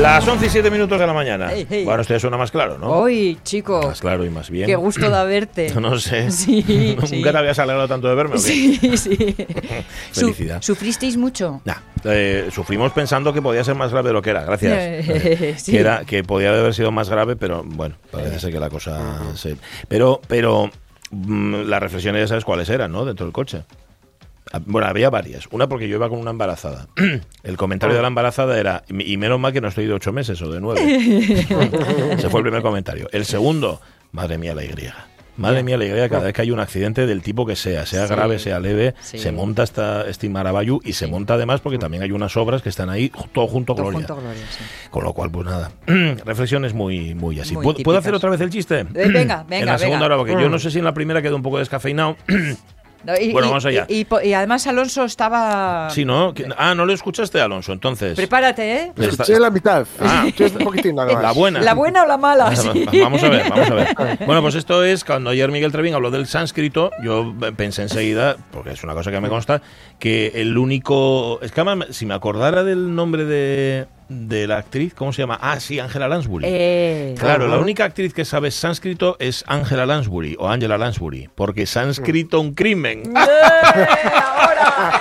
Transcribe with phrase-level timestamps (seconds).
[0.00, 1.50] Las 11 y 7 minutos de la mañana.
[1.52, 1.84] Hey, hey.
[1.84, 2.86] Bueno, esto ya suena más claro, ¿no?
[2.90, 4.66] hoy, chico, Más claro y más bien.
[4.66, 5.72] qué gusto de verte.
[5.80, 6.30] No sé.
[6.30, 7.22] Sí, ¿Nunca sí.
[7.22, 8.36] te habías alegrado tanto de verme?
[8.36, 8.40] o qué?
[8.40, 9.36] Sí, sí.
[10.12, 10.62] Felicidad.
[10.62, 11.60] ¿Sufristeis mucho?
[11.64, 14.72] Nah, eh, sufrimos pensando que podía ser más grave de lo que era, gracias.
[14.78, 15.72] Eh, sí.
[15.72, 19.34] que, era, que podía haber sido más grave, pero bueno, parece ser que la cosa...
[19.34, 19.56] se-
[19.88, 20.70] Pero, pero
[21.10, 23.04] mm, las reflexiones ya sabes cuáles eran, ¿no?
[23.04, 23.64] Dentro del coche.
[24.52, 25.46] Ah, Bueno, había varias.
[25.52, 26.88] Una porque yo iba con una embarazada.
[27.42, 30.40] El comentario de la embarazada era, y menos mal que no estoy de ocho meses
[30.42, 30.80] o de nueve.
[32.12, 33.08] Ese fue el primer comentario.
[33.12, 33.80] El segundo,
[34.12, 34.70] madre mía la Y.
[35.36, 38.06] Madre mía la Y, cada vez que hay un accidente del tipo que sea, sea
[38.06, 38.12] Sí.
[38.14, 39.18] grave, sea leve, Sí.
[39.18, 42.68] se monta esta, este Marabayú y se monta además porque también hay unas obras que
[42.68, 44.06] están ahí, todo junto, Todo Gloria.
[44.06, 44.62] junto, Gloria, sí.
[44.90, 45.70] Con lo cual, pues nada.
[46.26, 47.54] Reflexiones muy, muy así.
[47.54, 48.80] Muy ¿Puedo, puedo hacer otra vez el chiste?
[48.80, 50.06] Eh, venga, en venga, la segunda venga.
[50.06, 52.16] hora, porque yo no sé si en la primera quedó un poco descafeinado.
[53.04, 53.86] No, y, Bueno, y- vamos allá.
[53.88, 55.88] Y, y po- y además Alonso estaba...
[55.90, 56.34] Sí, ¿no?
[56.58, 58.14] Ah, no lo escuchaste, Alonso, entonces.
[58.16, 58.92] Prepárate, ¿eh?
[58.96, 59.86] Escuché la mitad.
[60.00, 60.24] Ah.
[60.26, 61.22] Escuché un poquitín nada más.
[61.22, 61.60] La buena.
[61.60, 62.54] ¿La buena o la mala?
[62.54, 62.86] Sí.
[63.00, 63.88] Vamos a ver, vamos a ver.
[64.26, 68.70] Bueno, pues esto es cuando ayer Miguel Trevín habló del sánscrito, yo pensé enseguida, porque
[68.72, 69.62] es una cosa que me consta,
[69.98, 71.40] que el único.
[71.42, 75.38] Es que además, si me acordara del nombre de, de la actriz, ¿cómo se llama?
[75.40, 76.44] Ah, sí, Angela Lansbury.
[76.46, 81.64] Eh, Claro, la única actriz que sabe sánscrito es Angela Lansbury o Angela Lansbury, porque
[81.64, 83.04] sánscrito un crimen.
[83.04, 83.12] ¡Eh!
[84.14, 85.00] ahora.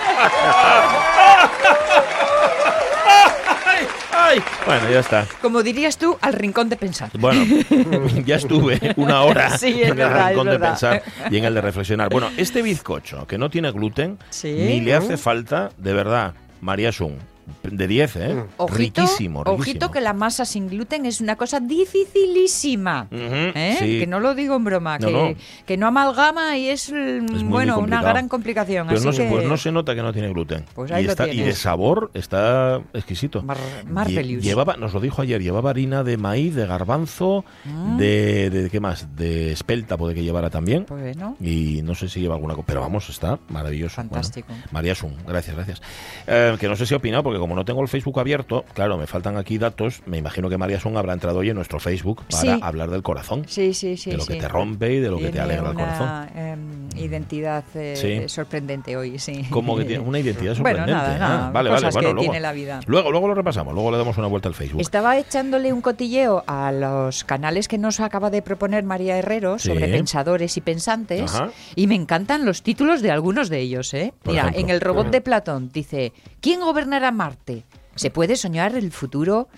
[4.66, 5.26] Bueno, ya está.
[5.42, 7.10] Como dirías tú, al rincón de pensar.
[7.18, 7.44] Bueno,
[8.26, 11.02] ya estuve una hora Sí, en verdad, el rincón de pensar
[11.32, 12.10] y en el de reflexionar.
[12.10, 14.52] Bueno, este bizcocho que no tiene gluten, Sí.
[14.52, 17.18] ni le hace falta, de verdad, María Sun.
[17.64, 18.44] De 10, ¿eh?
[18.58, 19.62] Ojito, riquísimo, riquísimo.
[19.62, 23.08] ojito que la masa sin gluten es una cosa dificilísima.
[23.12, 23.76] ¿eh?
[23.80, 24.00] sí.
[24.00, 25.36] Que no lo digo en broma, No, que, no.
[25.66, 28.88] que no amalgama y es, mm, muy, muy bueno una gran complicación.
[28.88, 30.66] Pero así no que pues no se nota que no tiene gluten.
[30.74, 33.42] Pues ahí y, lo está, y de sabor está exquisito.
[33.44, 34.44] Mar- Marvelous.
[34.44, 37.98] Llevaba, nos lo dijo ayer, llevaba harina de maíz, de garbanzo, Mm.
[37.98, 39.16] de, de, ¿qué más?
[39.16, 40.86] De espelta puede que llevara también.
[40.86, 41.16] Pues.
[41.42, 43.96] Y no sé si lleva alguna cosa, pero vamos, está maravilloso.
[43.96, 44.48] Fantástico.
[44.50, 45.82] Bueno, María Sun, gracias, gracias.
[46.28, 48.98] Eh, que no sé si ha opinado, porque como no tengo el Facebook abierto, claro,
[48.98, 50.02] me faltan aquí datos.
[50.06, 52.60] Me imagino que María Sun habrá entrado hoy en nuestro Facebook para Sí.
[52.62, 53.44] hablar del corazón.
[53.48, 54.12] Sí, sí, sí.
[54.12, 56.30] de lo que te rompe y de lo que te alegra el corazón.
[56.36, 58.28] em, identidad eh, Sí.
[58.30, 59.46] sorprendente hoy, sí.
[59.50, 60.92] Como que tiene una identidad Bueno, sorprendente.
[60.94, 61.20] nada, ¿eh?
[61.20, 62.80] nada, vale, cosas vale, bueno, que luego, tiene la vida.
[62.88, 64.82] Luego, luego lo repasamos, luego le damos una vuelta al Facebook.
[64.82, 69.88] Estaba echándole un cotilleo a los canales que nos acaba de proponer María Herrero sobre
[69.88, 71.50] pensadores y pensantes Ajá.
[71.76, 73.94] y me encantan los títulos de algunos de ellos.
[73.94, 74.14] ¿eh?
[74.24, 74.62] Por Mira, ejemplo.
[74.62, 77.64] en El robot de Platón dice, ¿quién gobernará Marte?
[78.00, 79.50] ¿Se puede soñar el futuro?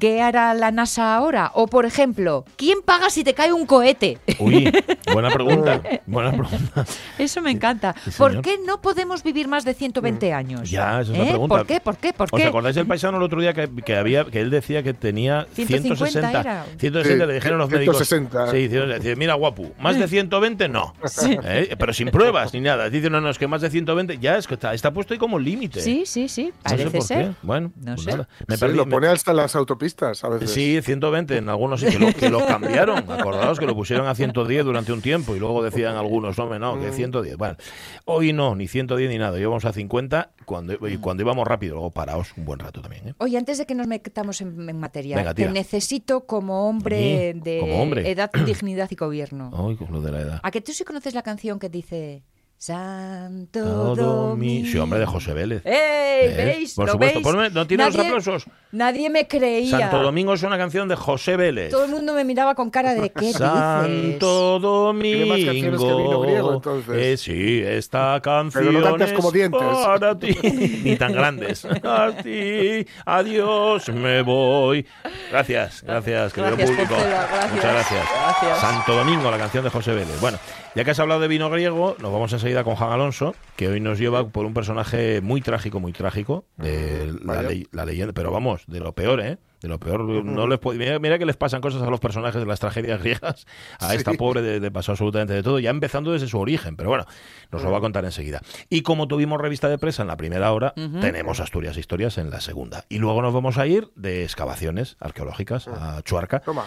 [0.00, 1.50] ¿Qué hará la NASA ahora?
[1.54, 4.16] O, por ejemplo, ¿quién paga si te cae un cohete?
[4.38, 4.72] Uy,
[5.12, 5.82] buena pregunta.
[6.06, 6.86] buena pregunta.
[7.18, 7.94] Eso me encanta.
[8.04, 10.70] Sí, ¿Por qué no podemos vivir más de 120 años?
[10.70, 11.28] Ya, esa es la ¿Eh?
[11.28, 11.54] pregunta.
[11.58, 11.80] ¿Por qué?
[11.80, 12.12] ¿Por qué?
[12.14, 12.46] ¿Por ¿Os qué?
[12.46, 16.06] acordáis del paisano el otro día que, que había que él decía que tenía 150
[16.06, 16.40] 160?
[16.40, 16.64] era.
[16.78, 17.96] 160 Sí, le dijeron los médicos.
[18.08, 18.50] 160.
[18.52, 20.94] Sí, dijeron, decía, mira guapo, más de 120 no.
[21.44, 21.76] ¿Eh?
[21.78, 22.88] Pero sin pruebas ni nada.
[22.88, 25.18] Dicen, no, no, es que más de 120 ya es que está, está puesto ahí
[25.18, 25.80] como límite.
[25.82, 26.46] Sí, sí, sí.
[26.64, 27.26] No sé Parece por ser.
[27.26, 27.32] qué.
[27.42, 28.10] Bueno, No pues sé.
[28.12, 28.28] nada.
[28.46, 30.50] Me Sí, perdí, lo me- pone hasta las autopistas a veces.
[30.52, 32.98] Sí, 120 en algunos sí, que lo, que lo cambiaron.
[33.10, 36.76] Acordaos que lo pusieron a 110 durante un tiempo y luego decían algunos, no, no,
[36.76, 36.80] Mm.
[36.80, 37.36] que 110.
[37.36, 37.56] Bueno,
[38.04, 39.38] hoy no, ni 110 ni nada.
[39.38, 43.08] Íbamos a 50 cuando, y cuando íbamos rápido, luego paraos un buen rato también.
[43.08, 43.14] ¿eh?
[43.18, 47.58] Oye, antes de que nos metamos en, en materia, Venga, te necesito como hombre de
[47.60, 48.10] como hombre.
[48.10, 49.50] edad, dignidad y gobierno.
[49.52, 50.40] Ay, con lo de la edad.
[50.42, 52.22] ¿A que tú sí conoces la canción que dice
[52.62, 54.68] Santo Domingo?
[54.70, 55.62] Sí, hombre, de José Vélez.
[55.66, 56.28] ¡Ey!
[56.28, 56.36] ¿Ves?
[56.36, 56.74] ¿Veis?
[56.74, 57.14] Por ¿Lo supuesto.
[57.18, 57.26] veis?
[57.26, 58.44] Ponme- ¿no tiene los aplausos?
[58.70, 59.80] Nadie me creía.
[59.80, 61.70] Santo Domingo es una canción de José Vélez.
[61.72, 63.38] Todo el mundo me miraba con cara de ¿qué dices?
[63.38, 66.20] Santo Tiene más canciones que vino Domingo.
[66.20, 66.94] griego, entonces.
[66.96, 69.60] Eh, sí, esta canción Pero no tantas es como dientes.
[69.60, 70.36] para ti.
[70.84, 71.64] Ni tan grandes.
[71.64, 74.86] A ti, adiós, me voy.
[75.32, 76.94] Gracias, gracias, querido Gracias, público.
[76.94, 77.52] Gracias.
[77.54, 78.04] Muchas gracias.
[78.22, 78.58] Gracias.
[78.60, 80.20] Santo Domingo, la canción de José Vélez.
[80.20, 80.38] Bueno,
[80.74, 83.80] ya que has hablado de vino griego, nos vamos enseguida con Juan Alonso, que hoy
[83.80, 88.30] nos lleva por un personaje muy trágico, muy trágico, de la, ley- la leyenda, pero
[88.30, 89.38] vamos, de lo peor, ¿eh?
[89.60, 90.00] de lo peor.
[90.24, 93.00] No les puede- mira, mira que les pasan cosas a los personajes de las tragedias
[93.00, 93.46] griegas.
[93.78, 96.74] A esta pobre de, de pasó absolutamente de todo, ya empezando desde su origen.
[96.74, 97.04] Pero bueno,
[97.52, 98.40] nos lo va a contar enseguida.
[98.70, 102.40] Y como tuvimos revista de prensa en la primera hora, tenemos Asturias Historias en la
[102.40, 102.86] segunda.
[102.88, 106.64] Y luego nos vamos a ir de excavaciones arqueológicas a Chuarca Toma.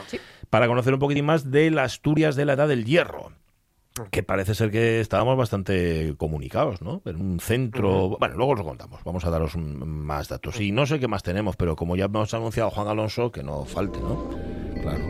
[0.49, 3.33] para conocer un poquitín más de la Asturias de la Edad del Hierro.
[4.11, 7.01] Que parece ser que estábamos bastante comunicados, ¿no?
[7.05, 8.17] En un centro.
[8.19, 9.01] Bueno, luego os lo contamos.
[9.05, 10.59] Vamos a daros más datos.
[10.59, 13.63] Y no sé qué más tenemos, pero como ya hemos anunciado Juan Alonso, que no
[13.63, 14.29] falte, ¿no?
[14.81, 15.05] Claro.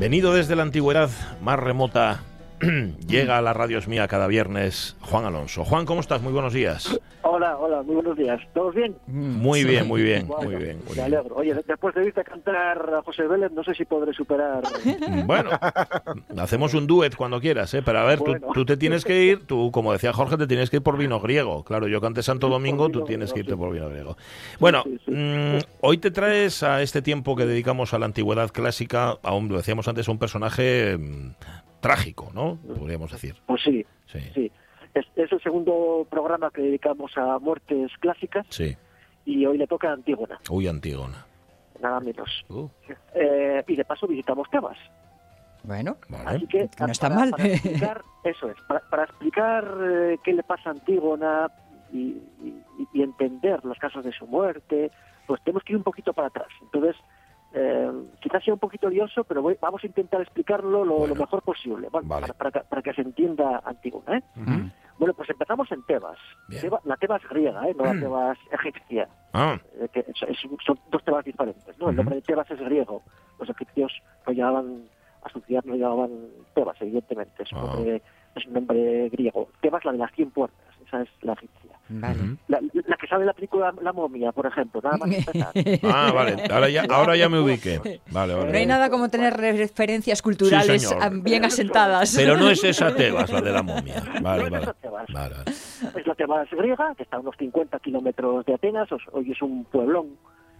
[0.00, 1.08] Venido desde la antigüedad
[1.40, 2.22] más remota,
[3.06, 5.64] llega a la radio es mía cada viernes Juan Alonso.
[5.64, 6.22] Juan, ¿cómo estás?
[6.22, 6.98] Muy buenos días.
[7.22, 8.40] Hola, hola, muy buenos días.
[8.52, 8.94] ¿Todos bien?
[9.06, 10.76] Muy bien, muy bien, Bueno, muy bien.
[10.78, 11.04] muy Me bien.
[11.06, 11.36] alegro.
[11.36, 14.62] Oye, después de viste cantar a José Vélez, no sé si podré superar.
[15.26, 15.50] Bueno,
[16.38, 17.82] hacemos un duet cuando quieras, ¿eh?
[17.82, 18.48] Pero a ver, tú, Bueno.
[18.52, 21.20] tú te tienes que ir, tú, como decía Jorge, te tienes que ir por vino
[21.20, 21.64] griego.
[21.64, 24.16] Claro, yo canté Santo Domingo, tú tienes que irte por vino griego.
[24.60, 25.10] Bueno, sí, sí.
[25.12, 29.56] mm, hoy te traes a este tiempo que dedicamos a la antigüedad clásica, aún lo
[29.56, 31.30] decíamos antes, a un personaje mm,
[31.88, 32.56] trágico, ¿no?
[32.78, 33.34] Podríamos decir.
[33.46, 34.52] Pues sí, Sí, sí.
[34.94, 38.74] Es, es el segundo programa que dedicamos a muertes clásicas sí.
[39.26, 41.26] y hoy le toca a Antígona, Uy, Antígona.
[41.82, 42.44] nada menos.
[42.48, 42.68] Uh,
[43.14, 44.78] Eh, y de paso visitamos Tebas.
[45.62, 46.36] Bueno, vale.
[46.36, 47.30] Así que No está para- mal.
[47.30, 51.48] Para explicar, eso es, para, para explicar eh, qué le pasa a Antígona
[51.92, 51.98] y,
[52.42, 54.90] y- y entender los casos de su muerte,
[55.26, 56.48] pues tenemos que ir un poquito para atrás.
[56.62, 56.96] Entonces,
[57.54, 57.90] eh,
[58.20, 61.14] quizás sea un poquito lioso, pero voy- vamos a intentar explicarlo lo, Bueno.
[61.14, 62.06] lo mejor posible, ¿vale?
[62.06, 62.26] Vale.
[62.26, 64.18] Para, para que, para que se entienda Antígona.
[64.18, 64.22] ¿eh?
[64.98, 66.18] Bueno, pues empezamos en Tebas.
[66.48, 67.74] Teba- la Tebas griega, ¿eh?
[67.76, 69.08] no la Tebas egipcia.
[69.32, 71.78] Ah, eh, que es- es- son dos Tebas diferentes.
[71.78, 71.90] ¿no?
[71.90, 73.02] El nombre de Tebas es griego.
[73.40, 73.92] Los egipcios
[74.26, 74.84] no llamaban,
[75.22, 76.10] a su ciudad no llamaban
[76.54, 77.42] Tebas, evidentemente.
[77.42, 77.72] Es un, Ah.
[77.74, 78.02] nombre,
[78.36, 79.48] es un nombre griego.
[79.60, 80.63] Tebas, la de las 100 puertas.
[81.02, 81.70] Esa es la egipcia.
[81.88, 82.36] vale.
[82.48, 84.80] La, la que sale en la película La momia, por ejemplo.
[84.82, 85.52] Nada más empezar.
[85.82, 86.42] Ah, vale.
[86.50, 88.00] Ahora ya, ahora ya me ubiqué.
[88.10, 88.52] Vale, vale.
[88.52, 92.14] No hay nada como tener referencias culturales Sí, bien asentadas.
[92.16, 94.02] Pero no es esa Tebas, la de la momia.
[94.22, 94.62] Vale, No es vale.
[94.64, 95.06] esa Tebas.
[95.12, 95.50] Vale, vale.
[96.00, 98.88] Es la Tebas griega, que está a unos 50 kilómetros de Atenas.
[99.12, 100.16] Hoy es un pueblón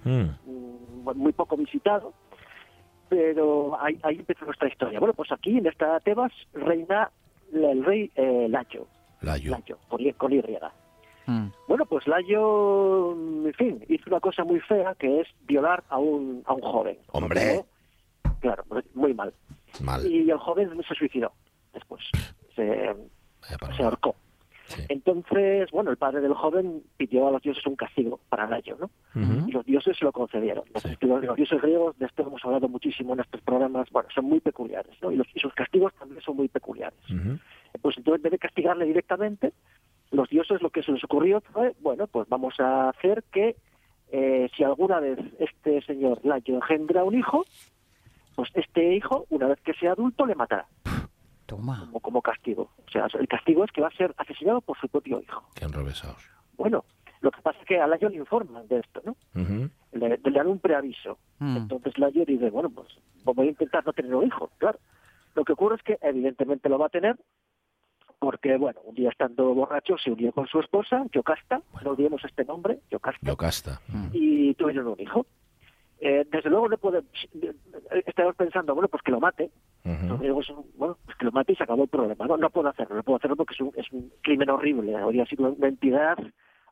[0.07, 2.13] Mm, mm, muy poco visitado,
[3.09, 4.99] pero ahí, ahí empezó nuestra historia.
[4.99, 7.11] Bueno, pues aquí en esta Tebas reina
[7.53, 8.47] el rey eh,
[9.25, 9.53] Layo.
[9.53, 10.15] Layo, con, Y-.
[11.27, 11.53] Mm.
[11.69, 16.43] Bueno, pues Layo, en fin, hizo una cosa muy fea que es violar a un,
[16.47, 16.99] a un joven.
[17.13, 17.65] Hombre.
[18.41, 19.33] Claro, muy mal.
[19.81, 20.07] Mal.
[20.07, 21.33] Y el joven se suicidó
[21.73, 22.03] después,
[22.55, 24.15] se ahorcó.
[24.67, 24.83] Sí.
[24.89, 28.91] Entonces, bueno, el padre del joven pidió a los dioses un castigo para Layo, ¿no?
[29.49, 30.65] Y los dioses se lo concedieron.
[30.73, 34.25] Los, los- los dioses griegos, de esto hemos hablado muchísimo en estos programas, bueno, son
[34.25, 35.13] muy peculiares, ¿no?
[35.13, 36.99] Y, los, y sus castigos también son muy peculiares.
[37.83, 39.53] Pues entonces, en vez de castigarle directamente,
[40.11, 43.57] los dioses lo que se les ocurrió fue, bueno, pues vamos a hacer que
[44.13, 47.45] eh, si alguna vez este señor Layo engendra un hijo,
[48.37, 50.67] pues este hijo, una vez que sea adulto, le matará
[51.47, 51.81] Toma.
[51.81, 52.71] como, como castigo.
[52.87, 55.43] O sea, el castigo es que va a ser asesinado por su propio hijo.
[55.55, 56.23] Qué enrevesados.
[56.57, 56.85] Bueno,
[57.21, 59.17] lo que pasa es que a Layo le informan de esto, ¿no?
[59.41, 59.71] Ujú.
[59.93, 61.19] le, le dan un preaviso.
[61.39, 61.57] Mm.
[61.57, 62.89] Entonces Layo dice, bueno, pues
[63.25, 64.79] voy a intentar no tener un hijo, claro.
[65.35, 67.17] Lo que ocurre es que evidentemente lo va a tener
[68.21, 72.45] porque, bueno, un día estando borracho se unió con su esposa, Yocasta, no olvidemos este
[72.45, 73.81] nombre, Yocasta, Yocasta.
[74.13, 75.27] y tuvieron un hijo.
[76.01, 77.03] Eh, desde luego no puede,
[78.07, 79.51] estamos pensando, bueno, pues que lo mate,
[80.19, 82.27] griegos, bueno, pues que lo mate y se acabó el problema.
[82.27, 85.25] No, no puedo hacerlo, no puedo hacerlo porque es un, es un crimen horrible, habría
[85.27, 86.19] sido una entidad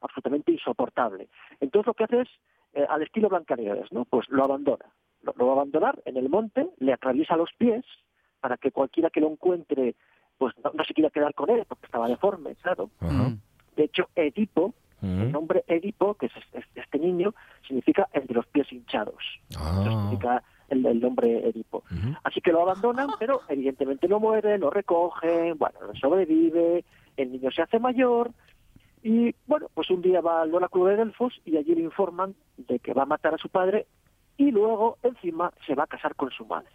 [0.01, 1.29] absolutamente insoportable.
[1.61, 2.29] Entonces lo que hace es,
[2.75, 4.05] eh, al estilo Blancanieves, ¿no?
[4.05, 4.87] Pues lo abandona.
[5.23, 7.85] Lo, lo va a abandonar en el monte, le atraviesa los pies
[8.41, 9.95] para que cualquiera que lo encuentre,
[10.37, 12.91] pues no, no se quiera quedar con él porque estaba deforme, claro.
[13.77, 16.33] De hecho, Edipo, el nombre Edipo, que es
[16.75, 17.35] este, niño,
[17.67, 19.23] significa el de los pies hinchados.
[19.51, 19.83] Eso Ah.
[19.85, 21.83] significa el, el nombre Edipo.
[22.25, 26.85] Así que lo abandonan, pero evidentemente no muere, lo recogen, bueno, sobrevive,
[27.17, 28.31] el niño se hace mayor
[29.03, 32.79] y, bueno, pues un día va al oráculo de Delfos y allí le informan de
[32.79, 33.87] que va a matar a su padre
[34.37, 36.71] y luego encima se va a casar con su madre.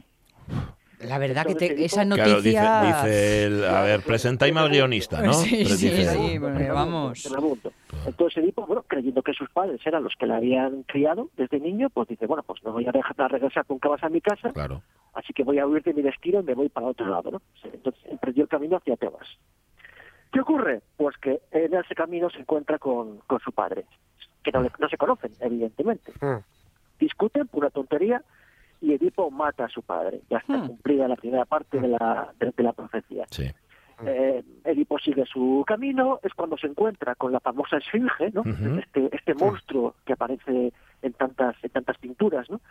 [1.00, 2.82] La verdad que te- esa Claro, dice, noticia...
[2.82, 5.34] dice el, a ver, presentáis al guionista, ¿no?
[5.34, 7.22] Sí, Pero sí, dice- sí, porque vamos.
[7.22, 7.72] tremendo.
[8.08, 11.90] Entonces Edipo, bueno, creyendo que sus padres eran los que la habían criado desde niño,
[11.92, 14.52] pues dice, bueno, pues no voy a dejar a regresar nunca más a mi casa,
[14.54, 14.82] Claro.
[15.14, 17.42] así que voy a huir de mi destino y me voy para otro lado, ¿no?
[17.64, 19.28] Entonces emprendió el camino hacia Tebas.
[20.34, 20.82] ¿Qué ocurre?
[20.98, 23.86] Pues que en ese camino se encuentra con, con su padre,
[24.44, 26.12] que no, le- no se conocen, evidentemente.
[26.22, 26.38] Mm.
[27.00, 28.24] Discuten, pura tontería,
[28.82, 30.22] y Edipo mata a su padre.
[30.30, 30.68] Ya está Hmm.
[30.68, 33.26] cumplida la primera parte de la, de, de la profecía.
[33.30, 33.50] Sí.
[34.06, 38.44] Eh, Edipo sigue su camino, es cuando se encuentra con la famosa esfinge, ¿no?
[38.80, 42.62] Este, este monstruo que aparece en tantas, en tantas pinturas, ¿no?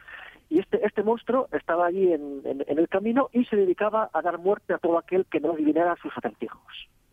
[0.48, 4.22] Y este, este monstruo estaba allí en, en- en el camino y se dedicaba a
[4.22, 6.60] dar muerte a todo aquel que no adivinara sus acertijos.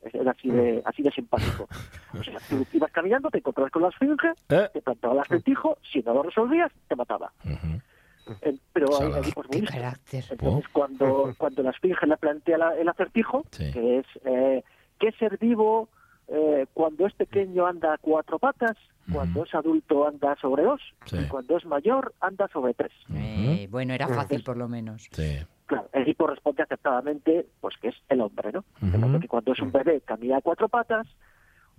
[0.04, 1.68] Era así de, así de simpático.
[2.14, 4.70] O sea, tú ibas caminando, te encontrabas con la esfinge, Eh.
[4.74, 7.32] te plantaba el acertijo, si no lo resolvías, te mataba.
[8.42, 9.18] Eh, Pero hay, Salada.
[9.18, 9.76] hay tipos muy Qué listos.
[9.80, 10.24] carácter.
[10.32, 13.72] Entonces, cuando, cuando la esfinge le plantea la- el acertijo, Sí.
[13.72, 14.64] que es eh,
[15.00, 15.90] ¿qué ser vivo
[16.30, 18.78] eh, cuando es pequeño anda a cuatro patas,
[19.12, 21.18] cuando es adulto anda sobre dos, Sí.
[21.20, 22.92] y cuando es mayor anda sobre tres?
[23.14, 25.08] Eh, bueno, era fácil por lo menos.
[25.12, 25.38] Sí.
[25.66, 28.64] Claro, el tipo responde aceptadamente pues que es el hombre, ¿no?
[28.80, 29.08] De Ujú.
[29.08, 31.08] modo que cuando es un bebé camina a cuatro patas,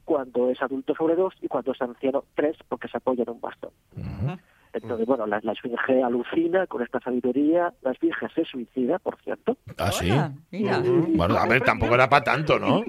[0.05, 3.41] cuando es adulto sobre dos y cuando es anciano tres porque se apoya en un
[3.41, 3.71] bastón.
[3.97, 4.37] Ujú.
[4.75, 9.57] Entonces, bueno, la, la esfinge alucina con esta sabiduría, la esfinge se suicida, por cierto.
[9.79, 10.11] Ah, sí.
[10.51, 10.83] Mira.
[10.85, 12.83] Bueno, a ver, tampoco era para tanto, ¿no?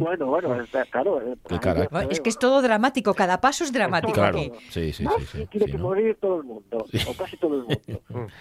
[0.00, 1.20] Bueno, bueno, es- claro.
[1.22, 1.58] eh, Qué
[2.10, 4.38] Es que es todo dramático, cada paso es dramático Claro.
[4.38, 4.50] aquí.
[4.70, 5.46] Sí, sí, sí.
[5.50, 5.84] tiene sí, que ¿no?
[5.84, 6.98] morir todo el mundo, Sí.
[7.08, 8.28] o casi todo el mundo.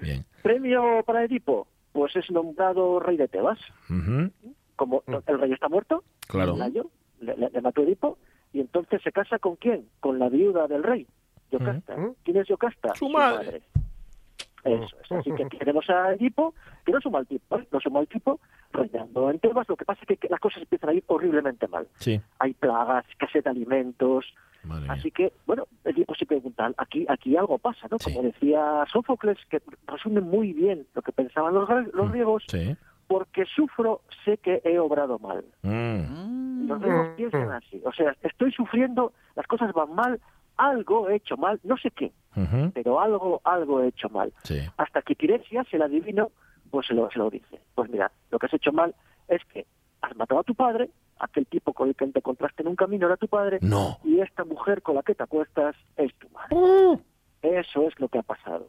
[0.00, 0.24] Bien.
[0.42, 3.58] Premio para Edipo, pues es nombrado rey de Tebas.
[3.90, 4.30] Ujú.
[4.76, 6.56] Como el rey está muerto, Claro.
[7.20, 8.18] Le- le mató Edipo,
[8.54, 9.86] y entonces se casa con quién?
[10.00, 11.06] Con la viuda del rey,
[11.52, 11.94] Yocasta.
[11.94, 12.16] Ujú.
[12.24, 12.94] ¿Quién es Yocasta?
[12.94, 13.62] Su madre.
[14.64, 15.12] Eso es.
[15.12, 16.54] Así que aquí tenemos a Edipo,
[16.84, 17.66] que no es un mal tipo, ¿eh?
[17.72, 18.38] no es un mal tipo,
[18.72, 19.68] reinando en Tebas.
[19.68, 21.88] Lo que pasa es que, las cosas empiezan a ir horriblemente mal.
[21.98, 22.20] Sí.
[22.38, 24.24] Hay plagas, escasez de alimentos,
[24.64, 24.92] Madre mía.
[24.92, 27.98] Así que, bueno, Edipo se pregunta, aquí, aquí algo pasa, ¿no?
[27.98, 28.12] Sí.
[28.14, 32.12] Como decía Sófocles, que resume muy bien lo que pensaban los, los Mm.
[32.12, 32.76] griegos, Sí.
[33.08, 35.44] porque sufro, sé que he obrado mal.
[35.62, 35.72] Mm.
[35.72, 36.68] Mm.
[36.68, 40.20] Los griegos piensan así, o sea, estoy sufriendo, las cosas van mal,
[40.56, 42.12] algo he hecho mal, no sé qué,
[42.74, 44.32] pero algo, algo he hecho mal.
[44.44, 44.58] Sí.
[44.76, 46.30] Hasta que Tiresias, el adivino,
[46.70, 47.60] pues se lo, se lo dice.
[47.74, 48.94] Pues mira, lo que has hecho mal
[49.28, 49.66] es que
[50.00, 53.06] has matado a tu padre, aquel tipo con el que te encontraste en un camino
[53.06, 53.98] era tu padre, No.
[54.04, 57.00] y esta mujer con la que te acuestas es tu madre.
[57.42, 58.68] Eso es lo que ha pasado.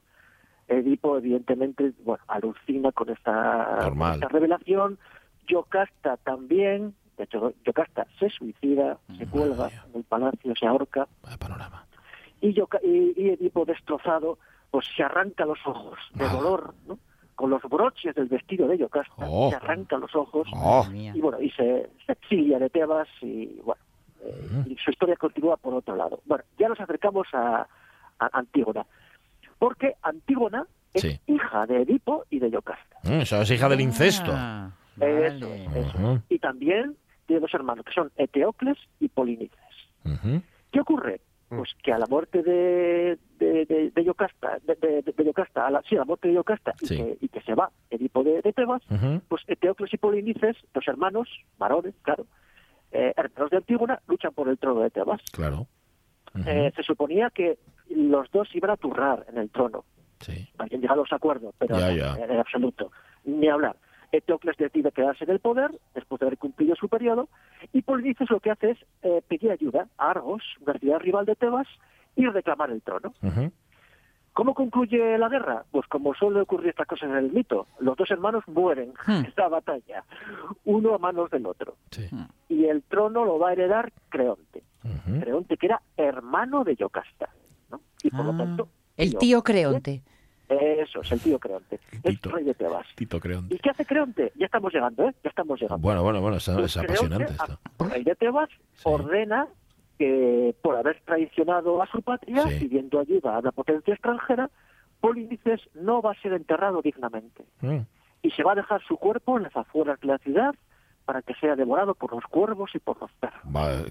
[0.68, 4.98] Edipo, evidentemente, bueno, alucina con esta, esta revelación.
[5.48, 11.38] Yocasta también, de hecho, Yocasta se suicida, se cuelga en el palacio, se ahorca, Vaya
[11.38, 11.86] panorama.
[12.42, 14.38] y, Yoca- y, y Edipo destrozado,
[14.72, 16.30] pues se arranca los ojos de Ah.
[16.34, 16.98] dolor, ¿no?
[17.36, 19.50] Con los broches del vestido de Yocasta, Oh.
[19.50, 20.86] se arranca los ojos Oh.
[20.94, 23.82] Y bueno, y se, se exilia de Tebas y bueno,
[24.22, 26.20] eh, y su historia continúa por otro lado.
[26.26, 27.68] Bueno, ya nos acercamos a,
[28.20, 28.86] a Antígona,
[29.60, 31.20] porque Antígona es Sí.
[31.28, 32.98] hija de Edipo y de Yocasta.
[33.04, 34.32] Mm, es hija del incesto.
[34.34, 35.66] Ah, Eso, vale.
[35.80, 35.98] eso.
[35.98, 36.22] Ujú.
[36.30, 39.60] Y también tiene dos hermanos, que son Eteocles y Polinices.
[40.72, 41.22] ¿Qué ocurre?
[41.50, 45.84] Pues que a la muerte de, de, de, de Yocasta, de, de- Yocasta, a la,
[45.88, 48.54] sí, a la muerte de Yocasta, y, que, y que se va Edipo de, de
[48.54, 48.82] Tebas,
[49.28, 52.26] pues Eteocles y Polinices, dos hermanos, varones, claro,
[52.92, 55.22] eh, hermanos de Antígona, luchan por el trono de Tebas.
[55.32, 55.68] Claro.
[56.48, 59.86] Eh, se suponía que los dos iban a turrar en el trono.
[60.22, 60.50] Sí.
[60.58, 62.92] Habían llegado a los acuerdos, pero Ya, en absoluto.
[63.26, 63.76] Ni hablar.
[64.14, 67.28] Eteocles decide quedarse en el poder después de haber cumplido su periodo
[67.74, 71.36] y Polinices lo que hace es eh, pedir ayuda a Argos, una ciudad rival de
[71.36, 71.68] Tebas,
[72.16, 73.12] y reclamar el trono.
[74.34, 75.64] ¿Cómo concluye la guerra?
[75.72, 79.26] Pues como suele ocurrir estas cosas en el mito, los dos hermanos mueren Hmm.
[79.26, 80.04] en la batalla,
[80.66, 81.76] uno a manos del otro.
[81.92, 82.08] Sí.
[82.50, 84.64] Y el trono lo va a heredar Creonte.
[85.22, 87.30] Creonte que era hermano de Yocasta.
[87.72, 87.82] ¿no?
[88.04, 88.68] Y por lo Ah, tanto...
[88.98, 90.02] el tío Creonte.
[90.50, 91.80] Eso, es el tío Creonte.
[91.92, 92.30] Es Tito.
[92.32, 92.86] rey de Tebas.
[92.96, 93.56] Tito Creonte.
[93.56, 94.32] ¿Y qué hace Creonte?
[94.36, 95.16] Ya estamos llegando, ¿eh?
[95.24, 95.82] Ya estamos llegando.
[95.82, 97.60] Bueno, bueno, bueno, es, Pues es apasionante esto.
[97.80, 98.82] rey de Tebas, Sí.
[98.84, 99.48] ordena
[99.98, 102.60] que por haber traicionado a su patria, Sí.
[102.66, 104.50] pidiendo ayuda a una potencia extranjera,
[105.00, 107.80] Polinices no va a ser enterrado dignamente Mm.
[108.22, 110.56] y se va a dejar su cuerpo en las afueras de la ciudad
[111.06, 113.42] para que sea devorado por los cuervos y por los perros.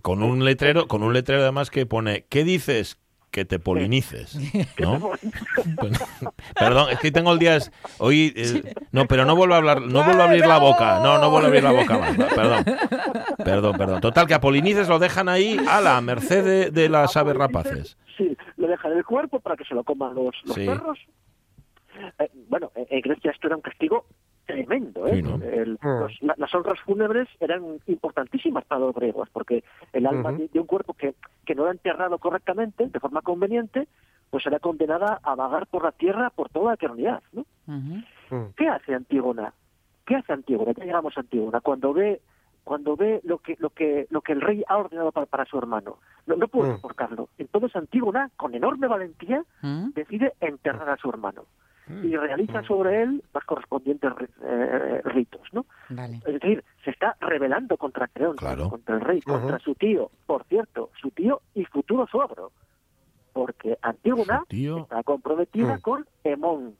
[0.00, 2.98] Con un letrero, con un letrero además que pone ¿qué dices?
[3.32, 4.38] Que te polinices,
[4.78, 5.10] ¿no?
[6.54, 9.80] Perdón, es que tengo el día es- hoy eh, no, pero no vuelvo a hablar,
[9.80, 12.64] no vuelvo a abrir la boca, no, no vuelvo a abrir la boca más, perdón,
[13.44, 14.00] perdón, perdón.
[14.02, 17.96] Total que a polinices lo dejan ahí a la merced de, de las aves rapaces.
[18.18, 20.66] Sí, lo dejan en el cuerpo para que se lo coman los, los Sí.
[20.66, 20.98] perros.
[22.18, 24.06] Eh, bueno, en en Grecia esto era un castigo
[24.46, 25.06] tremendo.
[25.06, 25.16] ¿eh?
[25.16, 25.34] Sí, ¿no?
[25.42, 30.48] El- los- la- las honras fúnebres eran importantísimas para los griegos, porque el alma de,
[30.48, 31.14] de un cuerpo que,
[31.46, 33.88] que no era enterrado correctamente, de forma conveniente,
[34.30, 37.22] pues era condenada a vagar por la tierra por toda la eternidad.
[37.32, 37.44] ¿no?
[37.66, 38.00] Mm.
[38.56, 39.52] ¿Qué hace Antígona?
[40.06, 40.72] ¿Qué hace Antígona?
[40.72, 41.60] Ya llegamos a Antígona.
[41.60, 42.20] Cuando ve
[42.64, 45.58] cuando ve lo que lo que lo que el rey ha ordenado para, para su
[45.58, 46.76] hermano, no, no puede Mm.
[46.76, 47.28] soportarlo.
[47.36, 49.90] Entonces Antígona, con enorme valentía, ¿Mm?
[49.94, 51.44] decide enterrar a su hermano.
[51.88, 55.66] Y realiza sobre él los correspondientes ri- eh, ritos, ¿no?
[55.90, 56.16] Vale.
[56.24, 58.70] Es decir, se está rebelando contra Creonte, Claro.
[58.70, 62.52] contra el rey, contra su tío, por cierto, su tío y futuro suegro,
[63.32, 65.80] porque Antígona está comprometida Mm.
[65.80, 66.76] con Hemón,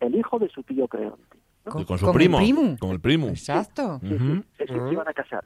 [0.00, 1.38] el hijo de su tío Creonte.
[1.66, 1.72] ¿no?
[1.72, 2.76] Con- con su con el primo, primo.
[2.80, 3.28] Con el primo.
[3.28, 3.98] Exacto.
[4.00, 5.44] Sí, sí, se, iban a casar.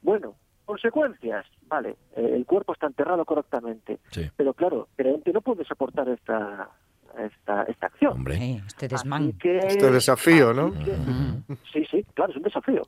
[0.00, 4.30] Bueno, consecuencias, vale, eh, el cuerpo está enterrado correctamente, Sí.
[4.36, 6.70] pero claro, Creonte no puede soportar esta
[7.18, 8.12] esta, esta acción.
[8.12, 8.62] Hombre.
[8.66, 9.32] Este desmán.
[9.38, 10.68] que- Este desafío, ¿no?
[10.68, 11.44] Mm.
[11.72, 12.82] sí, sí, claro, es un desafío.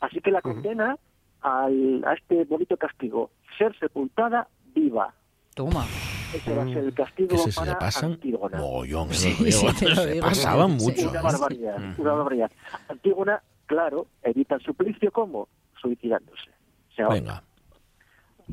[0.00, 0.96] Así que la condena
[1.42, 5.12] al, a este bonito castigo, ser sepultada viva.
[5.54, 5.84] Toma.
[6.34, 8.58] Ese va a ser el castigo se, se para pasan Antígona.
[8.58, 11.08] mogollón, Sí, sí, se pasaban mucho.
[11.10, 11.22] Una ¿eh?
[11.22, 12.00] barbaridad, Mm.
[12.00, 12.50] una barbaridad.
[12.88, 15.48] Antígona, claro, evita el suplicio como
[15.80, 16.50] suicidándose.
[16.96, 17.14] Se ahorca.
[17.20, 17.42] Venga.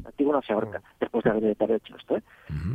[0.05, 2.17] Antígona se ahorca después de haber hecho esto.
[2.17, 2.23] ¿eh?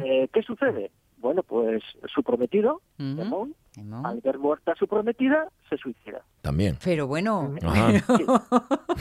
[0.05, 0.91] Eh, ¿Qué sucede?
[1.27, 1.83] Bueno, pues
[2.15, 2.81] su prometido.
[2.99, 4.07] Hemón, Hemón.
[4.07, 6.23] al ver muerta su prometida, se suicida.
[6.41, 6.79] También.
[6.85, 7.91] Pero bueno, Ajá.
[8.17, 8.25] Sí,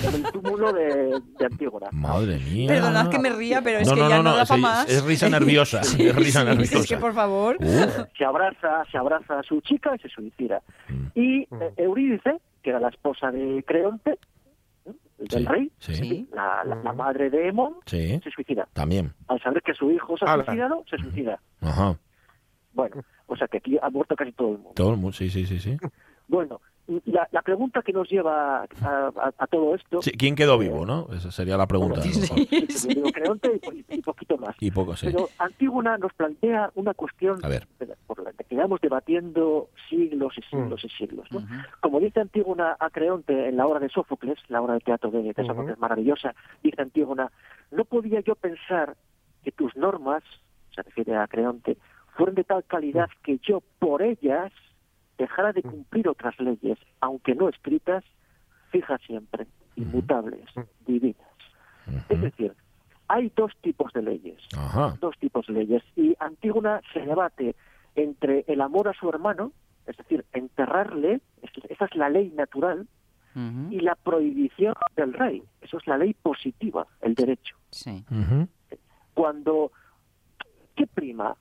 [0.08, 1.88] en el túmulo de, de Antígona.
[1.92, 2.68] Madre mía.
[2.68, 4.50] perdonad que me ría, pero es no, que no, ya no, no, no, da es,
[4.50, 4.90] para más.
[4.90, 5.84] es risa nerviosa.
[5.84, 6.78] Sí, es risa sí, nerviosa.
[6.80, 7.58] Es que por favor.
[8.18, 10.62] Se abraza, se abraza a su chica y se suicida.
[10.90, 11.06] Mm.
[11.14, 14.18] Y eh, Eurídice, que era la esposa de Creonte,
[15.18, 15.48] del
[15.80, 18.68] Sí, rey, la, la- la madre de Hemón, sí, se suicida.
[18.74, 19.14] también.
[19.30, 20.44] Al saber que su hijo se ha Ala.
[20.44, 21.40] suicidado, se suicida.
[21.62, 21.98] Ajá.
[22.76, 24.74] Bueno, o sea que aquí ha muerto casi todo el mundo.
[24.76, 25.78] Todo el mundo, sí, sí, sí, sí.
[26.28, 26.60] Bueno,
[27.06, 30.84] la, la pregunta que nos lleva a, a- a todo esto, Sí, ¿Quién quedó vivo,
[30.84, 31.08] no?
[31.16, 32.02] Esa sería la pregunta.
[32.02, 32.38] a lo mejor.
[32.50, 34.56] yo digo Creonte y, y poquito más.
[34.60, 35.06] Y poco, sí.
[35.06, 37.68] Pero Antígona nos plantea una cuestión A ver.
[38.08, 41.32] por la que quedamos debatiendo siglos y siglos y siglos.
[41.32, 41.38] ¿no?
[41.40, 41.48] Ujú.
[41.80, 45.22] Como dice Antígona a Creonte en la obra de Sófocles, la obra de teatro de,
[45.22, 45.74] de Sófocles Ujú.
[45.74, 47.32] es maravillosa, dice Antígona,
[47.70, 48.96] no podía yo pensar
[49.44, 50.24] que tus normas,
[50.74, 51.78] se refiere a Creonte,
[52.16, 54.52] fueron de tal calidad que yo por ellas
[55.18, 58.04] dejara de cumplir otras leyes, aunque no escritas,
[58.72, 60.46] fijas siempre, inmutables,
[60.86, 61.22] divinas.
[62.10, 62.54] Es decir,
[63.08, 64.98] hay dos tipos de leyes Ajá.
[65.00, 65.84] dos tipos de leyes.
[65.96, 67.56] Y Antígona se debate
[67.96, 69.52] entre el amor a su hermano,
[69.86, 72.88] es decir, enterrarle, es- esa es la ley natural,
[73.70, 77.58] y la prohibición del rey, eso es la ley positiva, el derecho.
[77.70, 78.06] Sí.
[79.14, 79.74] Cuando,
[80.76, 81.36] ¿qué prima?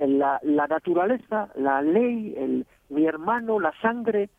[0.00, 4.30] La, la naturaleza, la ley, el, mi hermano, la sangre,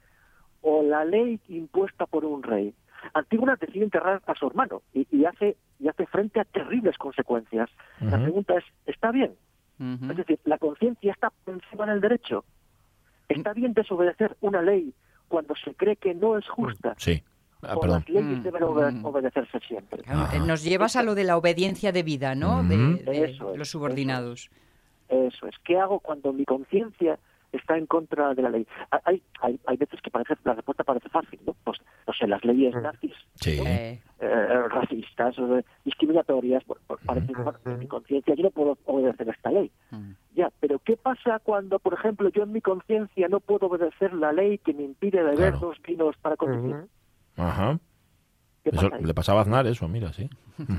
[0.61, 2.73] o la ley impuesta por un rey.
[3.13, 7.69] Antígona decide enterrar a su hermano y, y hace y hace frente a terribles consecuencias.
[7.99, 9.33] La pregunta es, ¿está bien?
[9.79, 12.45] Es decir, la conciencia está por encima del derecho.
[13.27, 14.93] ¿Está bien desobedecer una ley
[15.27, 16.93] cuando se cree que no es justa?
[16.97, 17.23] Sí.
[17.63, 19.05] Ah, o las leyes Mm, deben mm.
[19.05, 20.03] obedecerse siempre.
[20.07, 20.37] Ajá.
[20.39, 22.63] Nos llevas a lo de la obediencia de vida, ¿no?
[22.63, 24.49] De, de Eso es, los subordinados.
[24.49, 24.70] Eso es.
[25.63, 27.19] ¿Qué hago cuando mi conciencia
[27.51, 28.65] está en contra de la ley?
[28.91, 31.53] Ha- Hay, hay, hay veces que parece, la respuesta parece fácil, ¿no?
[31.63, 33.59] Pues, no sé, las leyes nazis, Sí.
[33.59, 35.35] Eh, eh, racistas,
[35.83, 37.33] discriminatorias, bueno, pues parece,
[37.65, 39.71] en mi conciencia yo no puedo obedecer esta ley.
[39.91, 40.11] mm.
[40.33, 44.31] Ya, pero ¿qué pasa cuando, por ejemplo, yo en mi conciencia no puedo obedecer la
[44.31, 45.57] ley que me impide beber Claro.
[45.59, 46.75] dos vinos para conducir?
[47.35, 47.79] Ajá.
[48.63, 50.29] ¿Qué Eso pasa le pasaba a Aznar, eso, mira, sí.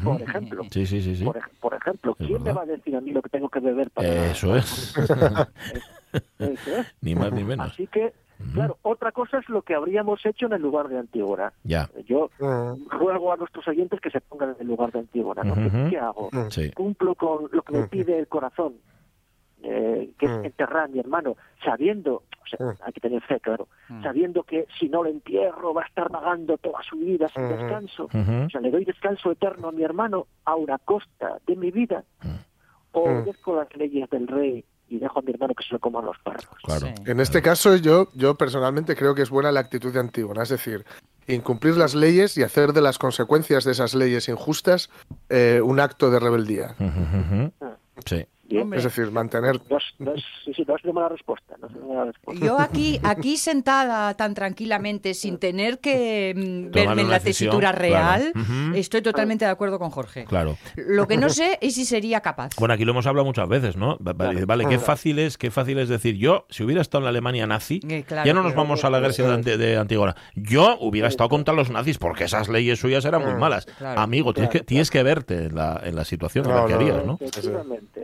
[0.04, 1.24] Por ejemplo, Sí, sí, sí, sí.
[1.24, 3.58] por, por ejemplo, Es ¿quién me va a decir a mí lo que tengo que
[3.60, 4.94] beber para Eso es.
[6.38, 6.86] Eso es.
[7.00, 7.72] Ni más ni menos.
[7.72, 8.12] Así que,
[8.54, 11.52] claro, otra cosa es lo que habríamos hecho en el lugar de Antígona.
[11.64, 11.88] Ya.
[12.06, 12.88] Yo Ujú.
[12.98, 15.42] juego a nuestros oyentes que se pongan en el lugar de Antígona.
[15.42, 15.54] ¿no?
[15.54, 15.90] ¿Qué- Ujú.
[15.90, 16.26] ¿Qué hago?
[16.32, 16.50] Ujú.
[16.50, 16.70] Sí.
[16.72, 18.74] Cumplo con lo que me pide el corazón,
[19.64, 22.78] eh, que es enterrar a mi hermano, sabiendo, o sea, Ujú.
[22.84, 24.02] hay que tener fe, claro, Mm.
[24.02, 28.04] sabiendo que si no lo entierro va a estar vagando toda su vida sin descanso.
[28.06, 28.46] Ujú.
[28.46, 32.04] O sea, le doy descanso eterno a mi hermano a una costa de mi vida,
[32.92, 33.12] o Mm.
[33.22, 36.18] obedezco las leyes del rey y dejo a mi hermano que se lo coman los
[36.18, 36.46] perros.
[36.64, 36.86] Claro.
[36.88, 36.92] Sí.
[37.06, 40.50] En este caso, yo, yo personalmente creo que es buena la actitud de Antígona, es
[40.50, 40.84] decir,
[41.28, 44.90] incumplir las leyes y hacer de las consecuencias de esas leyes injustas
[45.30, 46.74] eh, un acto de rebeldía.
[46.80, 47.52] Ujú.
[48.04, 48.26] Sí.
[48.76, 49.60] Es decir, mantener.
[49.70, 51.54] No es, no es, sí, sí, no es una mala respuesta.
[51.60, 52.44] No es una mala respuesta.
[52.46, 57.50] Yo aquí, aquí sentada tan tranquilamente, sin tener que mm, Tomar verme en la decisión,
[57.50, 58.74] tesitura real, claro.
[58.74, 60.24] Estoy totalmente de acuerdo con Jorge.
[60.24, 60.56] Claro.
[60.76, 62.50] Lo que no sé es si sería capaz.
[62.58, 63.98] Bueno, aquí lo hemos hablado muchas veces, ¿no?
[63.98, 67.04] Va- Vale, vale, qué fácil es, qué fácil es decir, yo, si hubiera estado en
[67.04, 70.14] la Alemania nazi, Eh, claro, ya no nos vamos a la guerra de, de Antígona.
[70.34, 73.66] Yo hubiera estado contra los nazis porque esas leyes suyas eran muy malas.
[73.66, 74.00] Claro.
[74.00, 77.04] Amigo, tienes, que, tienes que verte en la, en la situación en la que harías,
[77.04, 77.18] no.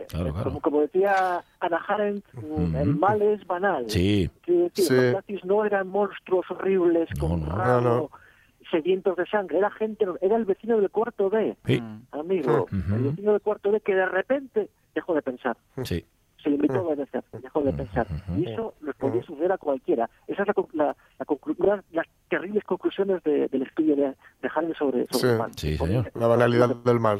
[0.07, 0.49] Claro, claro.
[0.49, 3.85] Como, como decía Ana Arendt, mm, el mal es banal.
[3.89, 4.29] Sí.
[4.41, 4.93] Quiero decir, Sí.
[4.95, 7.55] Los nazis no eran monstruos horribles No, con no.
[7.55, 8.09] rabo, No, no.
[8.71, 9.57] sedientos de sangre.
[9.57, 12.01] Era gente, era el vecino del cuarto B, Sí, Mm.
[12.11, 12.67] amigo.
[12.71, 15.57] El vecino del cuarto B que de repente dejó de pensar.
[15.83, 16.03] sí.
[16.43, 18.07] Se limitó a obedecer, dejó de pensar.
[18.37, 20.09] Y eso les podía suceder a cualquiera.
[20.27, 20.95] Esa es la,
[21.65, 24.03] la, las terribles conclusiones de- del estudio de,
[24.41, 25.27] de sobre, sobre Sí.
[25.27, 25.51] el mal.
[25.55, 26.11] Sí, señor.
[26.15, 27.19] La banalidad del mal.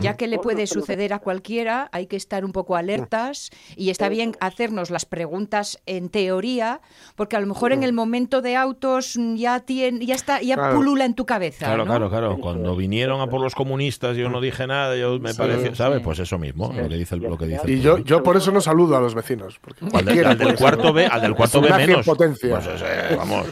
[0.00, 4.08] Ya que le puede suceder a cualquiera, hay que estar un poco alertas y está
[4.08, 6.80] bien hacernos las preguntas en teoría,
[7.16, 10.76] porque a lo mejor en el momento de autos ya tiene, ya está, ya Claro.
[10.76, 11.66] pulula en tu cabeza.
[11.66, 11.90] Claro, ¿no?
[11.90, 12.38] claro, claro.
[12.38, 15.38] Cuando vinieron a por los comunistas, yo no dije nada, yo me Sí.
[15.38, 15.98] pareció, ¿sabes?
[15.98, 16.04] Sí.
[16.04, 18.36] Pues eso mismo, lo que dice el, lo que dice el Y yo, yo por
[18.36, 19.58] eso no saludo a los vecinos.
[19.60, 20.92] Porque Al, del- cualquiera al del cuarto.
[20.92, 22.06] B, al del cuarto B menos.
[22.06, 22.50] potencia.
[22.60, 23.46] Pues ese, vamos.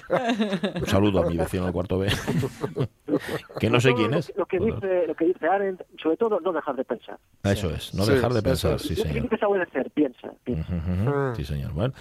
[0.80, 2.08] Un saludo a mi vecino del cuarto B.
[3.60, 4.26] que no sé quién lo es.
[4.28, 7.18] que- Lo que dice, lo que dice Arendt, sobre todo, no dejar de pensar.
[7.42, 9.28] Eso es, no Sí, dejar de eso pensar, sí, Lo señor.
[9.28, 10.28] que es obedecer, piensa.
[10.44, 10.72] piensa.
[10.74, 11.10] Ujú, ujú.
[11.18, 11.36] Mm.
[11.36, 11.72] Sí, señor.
[11.72, 11.94] Bueno,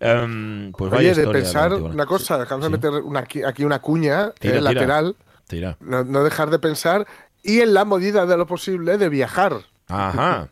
[0.00, 1.94] em, pues vaya Oye, de pensar Antígona.
[1.94, 2.70] una cosa, dejadme Sí.
[2.72, 4.60] meter una, aquí, aquí una cuña Tira, eh, tira.
[4.72, 5.16] lateral,
[5.46, 5.76] Tira.
[5.80, 7.06] no, no dejar de pensar
[7.42, 9.52] y en la medida de lo posible de viajar.
[9.88, 10.48] Ajá.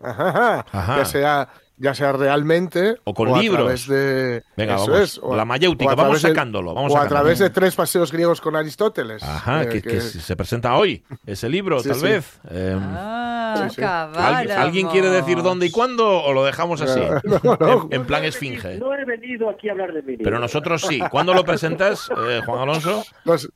[0.00, 0.96] Ajá, ajá.
[0.98, 1.48] Ya sea
[1.80, 3.60] ya sea realmente O con a libros.
[3.62, 5.00] través de Venga, eso vamos.
[5.00, 7.20] es, o a- La mayéutica, o a vamos través de- sacándolo, vamos o a sacándolo.
[7.20, 9.22] través de tres paseos griegos con Aristóteles.
[9.22, 12.02] Ajá, eh, que, que- que se presenta hoy ese libro, Sí, tal sí.
[12.04, 12.40] vez.
[12.50, 13.82] Em, Ah, Sí, sí.
[13.82, 17.00] ¿alguien, alguien quiere decir dónde y cuándo o lo dejamos así?
[17.24, 17.88] No, no.
[17.90, 18.78] En, en plan esfinge.
[18.78, 20.16] No he venido aquí a hablar de mí.
[20.22, 21.00] Pero nosotros sí.
[21.10, 23.04] ¿Cuándo lo presentas, eh, Juan Alonso?
[23.24, 23.48] Los-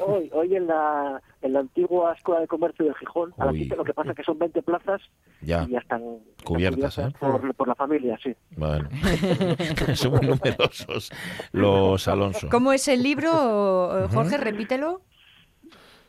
[0.00, 3.60] Hoy, hoy en la, en la antigua Escuela de Comercio de Gijón, a las Uy.
[3.60, 5.00] 15, lo que pasa es que son 20 plazas
[5.42, 5.64] Ya.
[5.68, 7.12] y ya están, están Cubiertas, ¿eh?
[7.18, 8.34] por, por la familia, sí.
[8.56, 8.88] Bueno,
[9.94, 11.10] son muy numerosos
[11.52, 12.48] los Alonso.
[12.50, 14.36] ¿Cómo es el libro, Jorge?
[14.38, 15.02] Repítelo.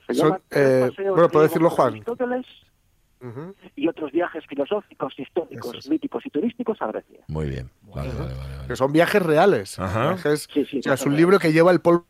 [0.07, 2.03] Se llama eh, bueno, ¿puedo decirlo, Juan?
[3.75, 5.89] Y otros viajes filosóficos, históricos, es.
[5.89, 7.19] míticos y turísticos a Grecia.
[7.27, 7.69] Muy bien.
[7.83, 8.67] Vale, vale, vale, vale.
[8.67, 9.77] Que son viajes reales.
[9.77, 10.13] Ajá.
[10.15, 12.07] Viajes- Sí, sí, o sea, es un libro que lleva el polvo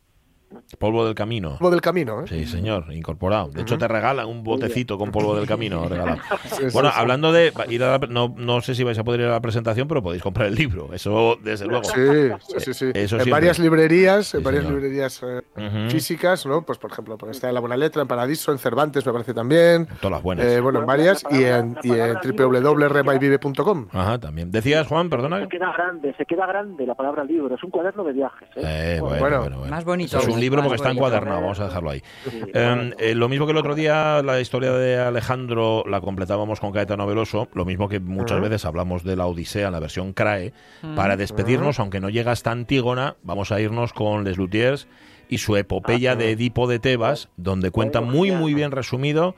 [0.78, 1.58] Polvo del camino.
[1.60, 2.22] del camino.
[2.22, 2.24] ¿eh?
[2.28, 3.48] Sí, señor, incorporado.
[3.48, 6.18] De hecho, te regalan un botecito con polvo del camino regalado.
[6.52, 6.94] Sí, Bueno, sí.
[6.98, 9.40] hablando de ir a la- no, no sé si vais a poder ir a la
[9.40, 10.90] presentación, pero podéis comprar el libro.
[10.92, 11.84] Eso, desde luego.
[11.84, 12.86] Sí, sí, sí.
[12.92, 13.30] Eso en siempre.
[13.30, 14.80] varias librerías, en varias señor.
[14.80, 15.90] librerías eh, Ujú.
[15.90, 16.62] físicas, ¿no?
[16.62, 19.32] Pues por ejemplo, porque está en La Buena Letra, en Paradiso, en Cervantes, me parece
[19.34, 19.86] también.
[20.00, 20.46] Todas las buenas.
[20.46, 23.88] Eh, bueno, en varias y en, y en www.remayvive.com.
[23.92, 24.50] Ajá, también.
[24.50, 25.40] Decías, Juan, perdona.
[25.40, 27.54] Se queda grande, se queda grande la palabra libro.
[27.54, 28.48] Es un cuaderno de viajes.
[28.56, 28.60] ¿eh?
[28.62, 29.74] Eh, bueno, Bueno, bueno, bueno.
[29.74, 32.02] más bonito es un libro porque está encuadernado, vamos a dejarlo ahí.
[32.28, 36.60] Sí, Eh, eh, lo mismo que el otro día, la historia de Alejandro la completábamos
[36.60, 40.12] con Caetano Veloso, lo mismo que muchas veces hablamos de la Odisea en la versión
[40.12, 40.52] CRAE.
[40.94, 44.86] Para despedirnos, aunque no llega hasta Antígona, vamos a irnos con Les Luthiers
[45.28, 49.34] y su epopeya de Edipo de Tebas, donde cuenta muy, muy bien resumido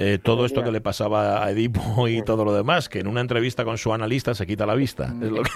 [0.00, 3.20] eh, todo esto que le pasaba a Edipo y todo lo demás, que en una
[3.20, 5.12] entrevista con su analista se quita la vista.
[5.22, 5.50] Es lo que-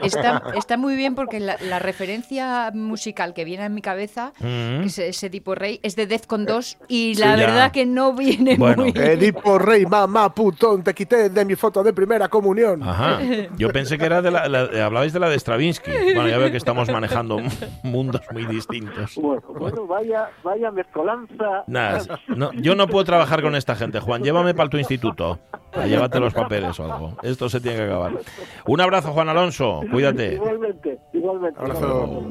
[0.06, 4.80] Está, está muy bien porque la, la referencia musical que viene en mi cabeza, Mm.
[4.80, 7.46] que es ese tipo rey, es de Defcon 2 y Sí, la ya.
[7.46, 8.82] verdad que no viene Bueno.
[8.82, 12.82] muy Edipo Rey, mamá, putón, te quité de mi foto de primera comunión.
[12.82, 13.20] Ajá.
[13.56, 15.90] Yo pensé que era de la, la- hablabais de la de Stravinsky.
[16.14, 17.38] Bueno, ya veo que estamos manejando
[17.84, 19.14] mundos muy distintos.
[19.16, 21.64] Bueno, bueno, vaya, vaya mezcolanza.
[21.68, 24.22] Nada, no, yo no puedo trabajar con esta gente, Juan.
[24.22, 25.38] Llévame para tu instituto.
[25.72, 27.16] A llévate los papeles o algo.
[27.22, 28.12] Esto se tiene que acabar.
[28.66, 29.82] Un abrazo, Juan Alonso.
[29.90, 30.34] Cuídate.
[30.34, 31.60] Igualmente, igualmente.
[31.60, 32.22] Abrazo.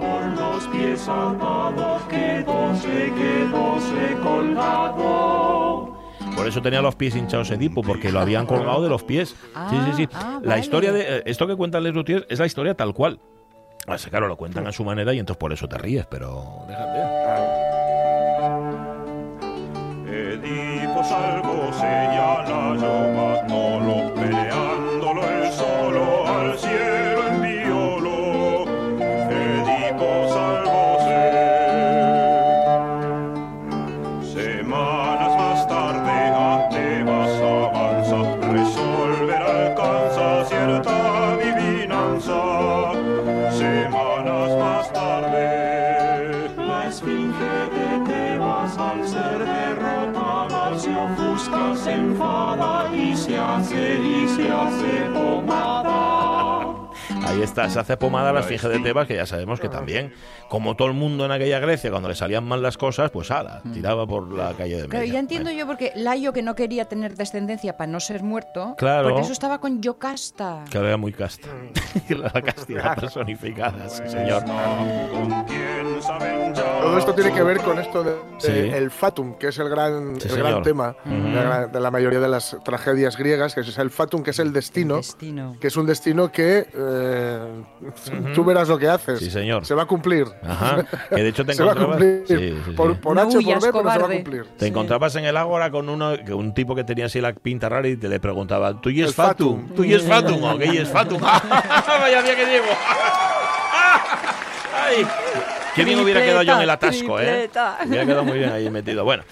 [0.00, 5.96] por los pies atados quedó se quedó se colgado
[6.34, 9.30] Por eso tenía los pies hinchados Edipo, porque lo habían colgado de los pies.
[9.70, 10.08] Sí, sí, sí.
[10.14, 10.60] Ah, La vale.
[10.60, 11.18] historia de.
[11.18, 13.18] eh, Esto que cuentan Les Luthiers es la historia tal cual.
[13.86, 16.64] Ah, sí, Claro, lo cuentan a su manera y entonces por eso te ríes, pero
[16.66, 16.98] déjate.
[20.08, 23.46] Edipo salvo señala yo
[57.36, 60.12] Ahí está, se hace pomada la esfinge de Tebas, que ya sabemos que también,
[60.48, 63.60] como todo el mundo en aquella Grecia, cuando le salían mal las cosas, pues ala,
[63.74, 64.90] tiraba por la calle de Mm.
[64.90, 65.12] Claro, media.
[65.12, 69.08] ya entiendo yo porque Layo que no quería tener descendencia para no ser muerto, Claro.
[69.08, 70.64] porque eso estaba con Yocasta.
[70.70, 71.48] Que era muy casta.
[72.08, 74.42] la castidad personificada, sí, señor.
[76.00, 78.50] Todo esto tiene que ver con esto de, de Sí.
[78.50, 80.48] el fatum, que es el gran, Sí, el señor.
[80.50, 84.22] gran tema de, la, de la mayoría de las tragedias griegas, que es el fatum,
[84.22, 85.56] que es el destino, Destino.
[85.60, 87.38] que es un destino que eh,
[88.34, 89.18] tú verás lo que haces.
[89.20, 89.64] Sí, señor.
[89.66, 90.26] Se va a cumplir.
[90.42, 90.84] Ajá.
[91.08, 91.96] Que de hecho te se va a encontrabas.
[91.98, 92.24] cumplir.
[92.26, 92.70] Sí, sí, sí.
[92.72, 94.44] Por, por No H o por huyas, B, pero se va a cumplir.
[94.56, 94.66] Te Sí.
[94.70, 97.96] encontrabas en el ágora con uno, un tipo que tenía así la pinta rara y
[97.96, 99.62] te le preguntaba, ¿tú y es El fatum?
[99.62, 99.74] fatum.
[99.76, 100.42] ¿Tú y es fatum?
[100.44, 101.20] ¿O qué y es fatum?
[101.86, 102.66] Vaya día que llevo.
[104.88, 105.06] Ay.
[105.76, 107.48] Qué bien hubiera quedado yo en el atasco, ¿eh?
[107.86, 109.04] Hubiera quedado muy bien ahí metido.
[109.04, 109.22] Bueno,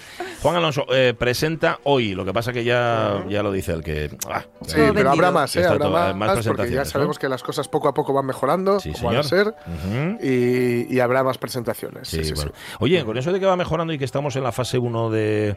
[0.41, 4.15] Juan Alonso eh, presenta hoy, lo que pasa que ya, ya lo dice el que...
[4.29, 5.65] ah, Sí, Todo pero habrá más, ¿eh?
[5.65, 7.19] Habrá todo- más, más porque ya sabemos ¿no?
[7.19, 9.53] que las cosas poco a poco van mejorando, Sí, como van a ser,
[10.21, 12.07] y, y habrá más presentaciones.
[12.07, 12.51] Sí, Sí, sí, bueno.
[12.55, 12.75] sí.
[12.79, 15.55] Oye, con eso de que va mejorando y que estamos en la fase 1 de,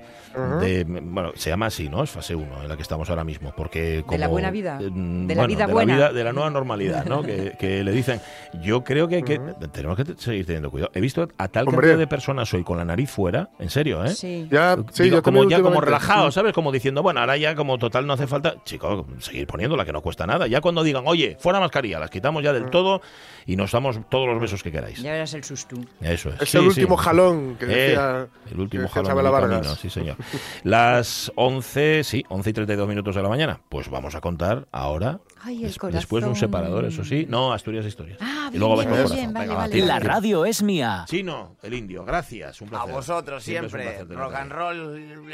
[0.60, 2.02] de- Bueno, se llama así, ¿no?
[2.02, 3.52] Es fase 1 en la que estamos ahora mismo.
[3.56, 4.78] Porque como, la buena vida.
[4.80, 5.94] eh, mm, De la bueno, vida de buena.
[5.94, 7.22] vida- de la nueva normalidad, ¿no?
[7.22, 8.20] que, que le dicen.
[8.62, 9.38] Yo creo que, hay que
[9.72, 10.77] tenemos que seguir teniendo cuidado.
[10.94, 11.80] He visto a tal Hombre.
[11.88, 14.10] cantidad de personas hoy con la nariz fuera, en serio, ¿eh?
[14.14, 14.48] Sí.
[14.50, 16.52] Ya, sí, Digo, yo como ya relajado, ¿sabes?
[16.52, 20.00] Como diciendo, bueno, ahora ya como total no hace falta, chico, seguir poniéndola que no
[20.02, 20.46] cuesta nada.
[20.46, 23.00] Ya cuando digan, oye, fuera mascarilla, las quitamos ya del todo
[23.46, 25.00] y nos damos todos los besos que queráis.
[25.02, 25.76] Ya verás el susto.
[26.00, 26.42] Eso es.
[26.42, 26.68] Es Sí, el sí.
[26.80, 29.50] último jalón que Eh, decía, el último que jalón Vargas.
[29.50, 30.16] camino, sí señor.
[30.64, 33.60] Las 11, sí, 11 y 32 minutos de la mañana.
[33.68, 37.26] Pues vamos a contar ahora, Ay, el des- después de un separador, eso sí.
[37.28, 38.18] No, Asturias Historias.
[38.20, 39.80] Ah, y bien, luego bien, bien, vale, Venga, vale.
[39.86, 41.04] La radio es mía.
[41.08, 42.92] Chino, el indio, gracias, un A placer.
[42.92, 44.06] vosotros Siempre es un siempre.
[44.06, 45.32] placer tenerte Rock and roll.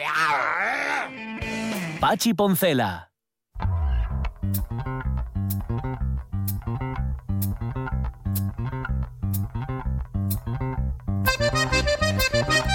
[2.01, 3.11] Pachi Poncela.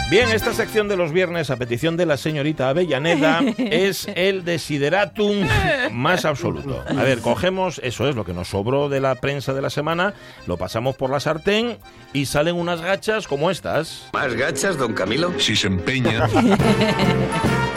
[0.10, 5.48] Bien, esta sección de los viernes, a petición de la señorita Avellaneda, es el desideratum
[5.92, 6.84] más absoluto.
[6.88, 10.16] A ver, cogemos, eso es lo que nos sobró de la prensa de la semana,
[10.48, 11.78] lo pasamos por la sartén
[12.12, 14.08] y salen unas gachas como estas.
[14.12, 15.40] ¿Más gachas, don Camilo?
[15.40, 16.28] Si se empeña.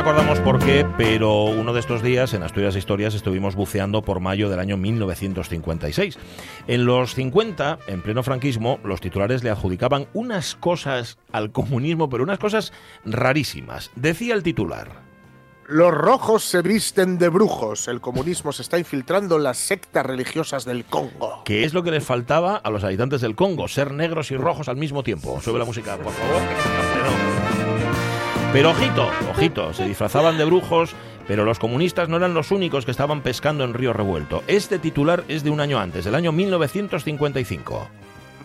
[0.00, 4.48] acordamos por qué, pero uno de estos días en Asturias Historias estuvimos buceando por mayo
[4.48, 6.18] del año 1956.
[6.68, 12.24] En los 50, en pleno franquismo, los titulares le adjudicaban unas cosas al comunismo, pero
[12.24, 12.72] unas cosas
[13.04, 13.90] rarísimas.
[13.94, 15.02] Decía el titular.
[15.68, 17.86] Los rojos se visten de brujos.
[17.86, 21.42] El comunismo se está infiltrando en las sectas religiosas del Congo.
[21.44, 24.70] que es lo que les faltaba a los habitantes del Congo, ser negros y rojos
[24.70, 25.42] al mismo tiempo.
[25.42, 26.89] Sube la música, por favor.
[28.52, 30.96] Pero ojito, ojito, se disfrazaban de brujos,
[31.28, 34.42] pero los comunistas no eran los únicos que estaban pescando en Río Revuelto.
[34.48, 37.88] Este titular es de un año antes, del año 1955.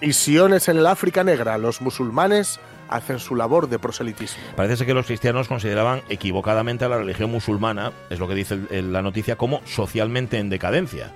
[0.01, 1.57] Misiones en el África Negra.
[1.57, 4.43] Los musulmanes hacen su labor de proselitismo.
[4.55, 8.59] Parece ser que los cristianos consideraban equivocadamente a la religión musulmana, es lo que dice
[8.69, 11.13] la noticia, como socialmente en decadencia.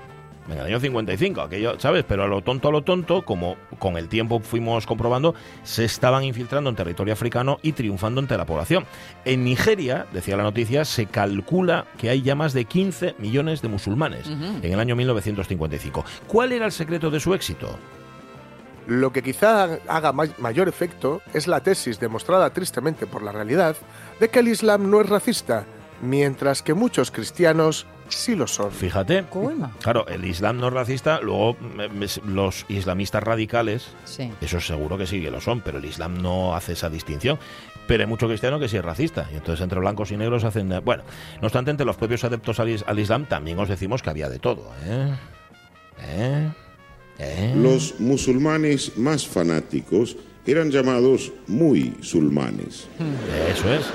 [0.51, 2.03] En el año 55, aquello, ¿sabes?
[2.07, 6.23] Pero a lo tonto, a lo tonto, como con el tiempo fuimos comprobando, se estaban
[6.23, 8.85] infiltrando en territorio africano y triunfando entre la población.
[9.25, 13.67] En Nigeria, decía la noticia, se calcula que hay ya más de 15 millones de
[13.67, 16.03] musulmanes en el año 1955.
[16.27, 17.77] ¿Cuál era el secreto de su éxito?
[18.87, 23.75] Lo que quizá haga may- mayor efecto es la tesis demostrada tristemente por la realidad
[24.19, 25.65] de que el Islam no es racista,
[26.01, 28.71] mientras que muchos cristianos sí lo son.
[28.71, 29.25] Fíjate.
[29.29, 29.71] ¿Cómo?
[29.81, 31.87] Claro, el Islam no es racista, luego me-
[32.25, 34.31] los islamistas radicales Sí.
[34.41, 37.39] Eso seguro que sí que lo son, pero el Islam no hace esa distinción.
[37.87, 39.27] Pero hay mucho cristiano que sí es racista.
[39.31, 40.71] Y entonces entre blancos y negros hacen...
[40.71, 41.03] eh, Bueno,
[41.41, 44.29] no obstante, entre los propios adeptos al, is- al Islam también os decimos que había
[44.29, 44.71] de todo.
[44.85, 45.13] ¿eh?
[46.01, 46.49] ¿Eh?
[47.19, 47.53] ¿Eh?
[47.57, 52.87] Los musulmanes más fanáticos eran llamados muy sulmanes.
[53.51, 53.85] Eso es.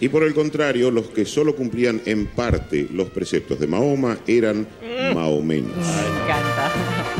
[0.00, 4.66] Y por el contrario, los que solo cumplían en parte los preceptos de Mahoma eran
[5.14, 5.76] maomenos.
[5.76, 6.70] Me encanta.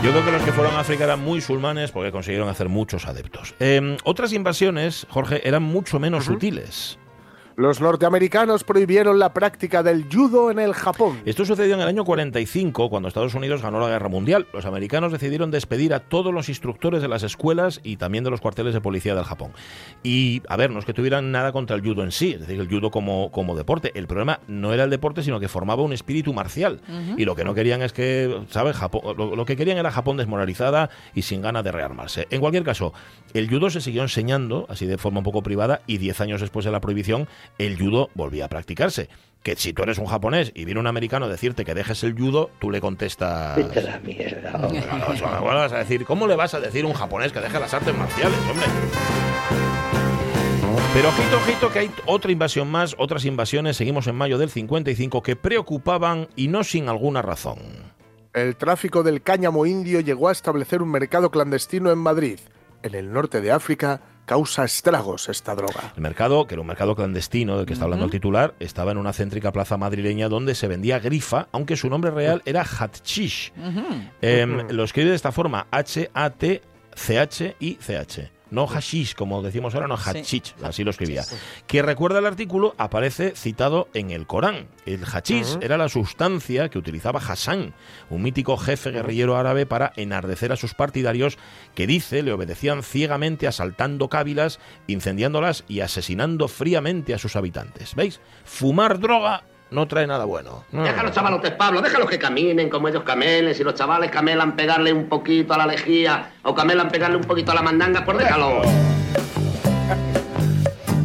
[0.03, 3.07] Yo creo que los que fueron a África eran muy sulmanes porque consiguieron hacer muchos
[3.07, 3.55] adeptos.
[3.61, 6.99] Eh, otras invasiones, Jorge, eran mucho menos sutiles.
[7.57, 11.21] Los norteamericanos prohibieron la práctica del judo en el Japón.
[11.25, 14.47] Esto sucedió en el año 45, cuando Estados Unidos ganó la Guerra Mundial.
[14.53, 18.41] Los americanos decidieron despedir a todos los instructores de las escuelas y también de los
[18.41, 19.53] cuarteles de policía del Japón.
[20.03, 22.59] Y, a ver, no es que tuvieran nada contra el judo en sí, es decir,
[22.59, 23.93] el judo como, como deporte.
[23.95, 26.81] El problema no era el deporte, sino que formaba un espíritu marcial.
[27.17, 28.77] Y lo que no querían es que, ¿sabes?
[28.77, 32.27] Japón, lo, lo que querían era Japón desmoralizada y sin ganas de rearmarse.
[32.31, 32.93] En cualquier caso,
[33.35, 36.65] el judo se siguió enseñando, así de forma un poco privada, y 10 años después
[36.65, 39.09] de la prohibición, el judo volvía a practicarse.
[39.43, 42.15] Que si tú eres un japonés y viene un americano a decirte que dejes el
[42.15, 43.57] judo, tú le contestas...
[43.75, 47.33] la mierda, No, no, vas a decir, ¿cómo le vas a decir a un japonés
[47.33, 48.67] que deje las artes marciales, hombre?
[50.93, 55.23] Pero ojito, ojito, que hay otra invasión más, otras invasiones, seguimos en mayo del 55,
[55.23, 57.59] que preocupaban y no sin alguna razón.
[58.33, 62.41] El tráfico del cáñamo indio llegó a establecer un mercado clandestino en Madrid.
[62.83, 65.93] En el norte de África causa estragos esta droga.
[65.97, 68.99] El mercado, que era un mercado clandestino del que está hablando el titular, estaba en
[68.99, 73.53] una céntrica plaza madrileña donde se vendía grifa, aunque su nombre real era Hatshish.
[74.23, 76.61] Em, Lo escribe de esta forma, H-A-T-C-H-I-C-H.
[78.51, 81.25] No hashish, como decimos ahora, no hachish, así lo escribía.
[81.67, 84.69] Que recuerda el artículo, aparece citado en el Corán.
[84.87, 87.75] El hachís era la sustancia que utilizaba Hassan,
[88.09, 91.39] un mítico jefe guerrillero árabe para enardecer a sus partidarios
[91.75, 97.95] que dice le obedecían ciegamente asaltando cávilas, incendiándolas y asesinando fríamente a sus habitantes.
[97.95, 98.21] ¿Veis?
[98.45, 100.65] Fumar droga no trae nada bueno.
[100.73, 103.55] Deja a los chavalotes, Pablo, déjalos que caminen como ellos camelen.
[103.55, 107.53] Si los chavales camelan pegarle un poquito a la lejía o camelan pegarle un poquito
[107.53, 108.63] a la mandanga, pues déjalo.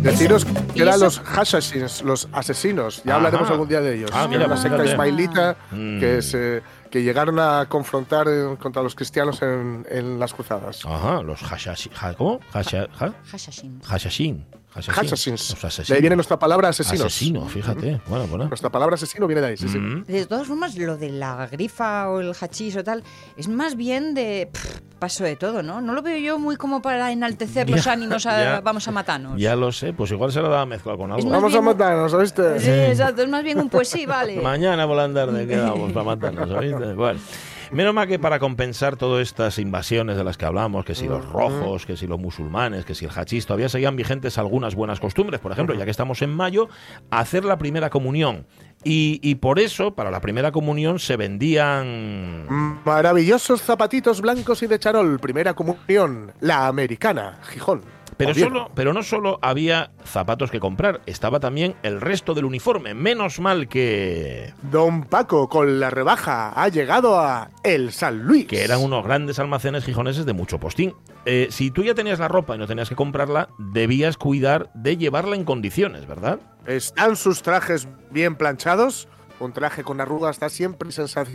[0.02, 3.02] Deciros ¿Y que eran los hashashins, los asesinos.
[3.04, 3.18] Ya Ajá.
[3.26, 4.12] hablaremos algún día de ellos.
[4.14, 6.00] Ah, mira, una pues secta ismailita Mm.
[6.00, 10.86] que, se, que llegaron a confrontar eh, contra los cristianos en, en las cruzadas.
[10.86, 12.40] Ajá, los hashashi, ha- ¿cómo?
[12.54, 13.82] Hasha- ha- Hashashin.
[13.84, 14.46] hashashin.
[14.76, 15.92] Los De asesinos.
[15.92, 17.06] ahí viene nuestra palabra asesinos.
[17.06, 18.02] Asesino, fíjate.
[18.08, 18.46] Bueno, bueno.
[18.48, 19.78] Nuestra palabra asesino viene de ahí, sí, sí.
[19.78, 20.04] Mm.
[20.06, 23.04] De todas formas, lo de la grifa o el hachís o tal,
[23.38, 25.80] es más bien de pff, paso de todo, ¿no?
[25.82, 28.62] No lo veo yo muy como para enaltecer los Ya, ánimos a ya.
[28.62, 29.40] vamos a matarnos.
[29.40, 31.30] Ya lo sé, pues igual se lo daba mezclado con algo.
[31.30, 32.60] Vamos a matarnos, ¿oíste?
[32.60, 34.42] Sí, exacto, es más bien un pues sí, vale.
[34.42, 36.94] Mañana volandar de quedamos para matarnos, ¿oíste?
[36.94, 37.20] Bueno.
[37.72, 41.26] Menos mal que para compensar todas estas invasiones de las que hablamos, que si los
[41.26, 45.40] rojos, que si los musulmanes, que si el hachís, todavía seguían vigentes algunas buenas costumbres.
[45.40, 46.70] Por ejemplo, ya que estamos en mayo,
[47.12, 48.48] hacer la primera comunión.
[48.84, 52.46] Y, y por eso, para la primera comunión se vendían...
[52.86, 55.20] Maravillosos zapatitos blancos y de charol.
[55.20, 56.34] Primera comunión.
[56.40, 57.40] La americana.
[57.50, 57.95] Gijón.
[58.18, 62.94] Pero, solo, pero no solo había zapatos que comprar, estaba también el resto del uniforme.
[62.94, 64.54] Menos mal que...
[64.72, 68.48] Don Paco, con la rebaja, ha llegado a El San Luis.
[68.48, 70.94] que eran unos grandes almacenes gijoneses de mucho postín.
[71.26, 74.98] Eh, si tú ya tenías la ropa y no tenías que comprarla, debías cuidar de
[74.98, 76.40] llevarla en condiciones, ¿verdad?
[76.66, 79.08] ¿Están sus trajes bien planchados?
[79.40, 80.90] Un traje con arrugas da siempre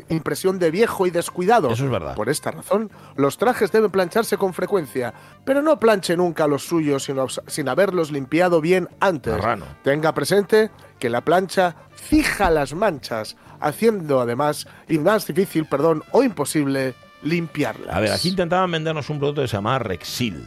[0.09, 1.71] impresión de viejo y descuidado.
[1.71, 2.15] Eso es verdad.
[2.15, 5.13] Por esta razón, los trajes deben plancharse con frecuencia,
[5.45, 9.35] pero no planche nunca los suyos sino- sin haberlos limpiado bien antes.
[9.83, 16.23] Tenga presente que la plancha fija las manchas, haciendo además y más difícil, perdón, o
[16.23, 17.95] imposible limpiarlas.
[17.95, 20.47] A ver, aquí intentaban vendernos un producto que se llamaba Rexil,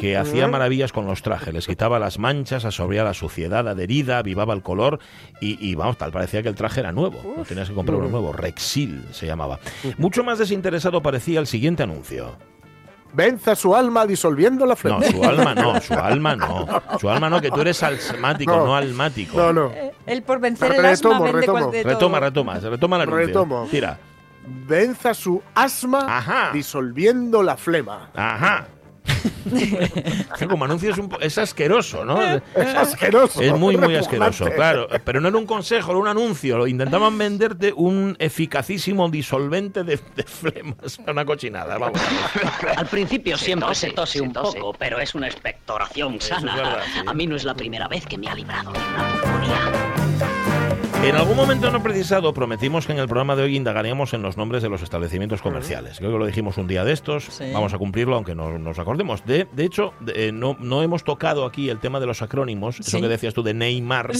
[0.00, 4.54] que hacía maravillas con los trajes, les quitaba las manchas, absorbía la suciedad adherida, avivaba
[4.54, 4.98] el color
[5.40, 8.08] y, y, vamos, tal parecía que el traje era nuevo, no tenías que comprar uno
[8.08, 9.58] nuevo, Rexil se llamaba.
[9.98, 12.36] Mucho más desinteresado parecía el siguiente anuncio.
[13.14, 15.00] Venza su alma disolviendo la flema.
[15.00, 16.66] No, su alma no, su alma no,
[16.98, 18.76] su alma no, que tú eres almático, no, No.
[18.76, 19.36] almático.
[19.36, 19.70] No, no.
[20.06, 21.58] Él por vencer el asma Retomo, vende retomo.
[21.58, 21.92] cual de todo.
[21.92, 23.26] Retoma, retoma, retoma el anuncio.
[23.26, 23.68] Retomo.
[23.70, 23.98] Tira.
[24.44, 26.50] Venza su asma Ajá.
[26.52, 28.10] disolviendo la flema.
[28.14, 28.66] Ajá.
[30.48, 32.20] Como anuncio es, un po- es asqueroso, ¿no?
[32.22, 33.40] Es asqueroso.
[33.42, 34.86] Es muy, muy asqueroso, claro.
[35.04, 36.58] Pero no era un consejo, era un anuncio.
[36.58, 40.98] Lo Intentaban venderte un eficacísimo disolvente de, de flemas.
[41.06, 42.00] Una cochinada, vamos.
[42.76, 46.54] Al principio siempre se tose un poco, pero es una expectoración es sana.
[46.56, 47.00] verdad, sí.
[47.06, 49.60] A mí no es la primera vez que me ha librado de una pulmonía.
[51.02, 54.36] En algún momento no precisado prometimos que en el programa de hoy indagaríamos en los
[54.36, 55.98] nombres de los establecimientos comerciales.
[55.98, 57.24] Creo que lo dijimos un día de estos.
[57.24, 57.50] Sí.
[57.52, 59.24] Vamos a cumplirlo aunque no nos acordemos.
[59.26, 62.78] De, de hecho, de- eh, no, no hemos tocado aquí el tema de los acrónimos.
[62.80, 64.12] Eso que decías tú de Neymar,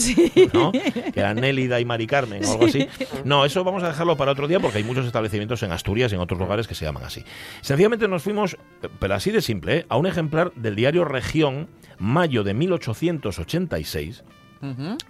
[0.53, 0.71] ¿no?
[0.73, 2.85] Que era Nélida y Mari Carmen o algo así.
[3.23, 6.15] No, eso vamos a dejarlo para otro día porque hay muchos establecimientos en Asturias y
[6.15, 7.23] en otros lugares que se llaman así.
[7.61, 8.57] Sencillamente nos fuimos,
[8.99, 9.85] pero así de simple, ¿eh?
[9.87, 14.23] a un ejemplar del diario Región, mayo de 1886.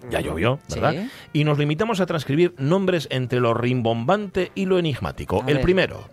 [0.09, 0.93] Ya llovió, ¿verdad?
[0.93, 1.09] Sí.
[1.33, 5.43] Y nos limitamos a transcribir nombres entre lo rimbombante y lo enigmático.
[5.43, 5.63] A el ver.
[5.63, 6.07] primero,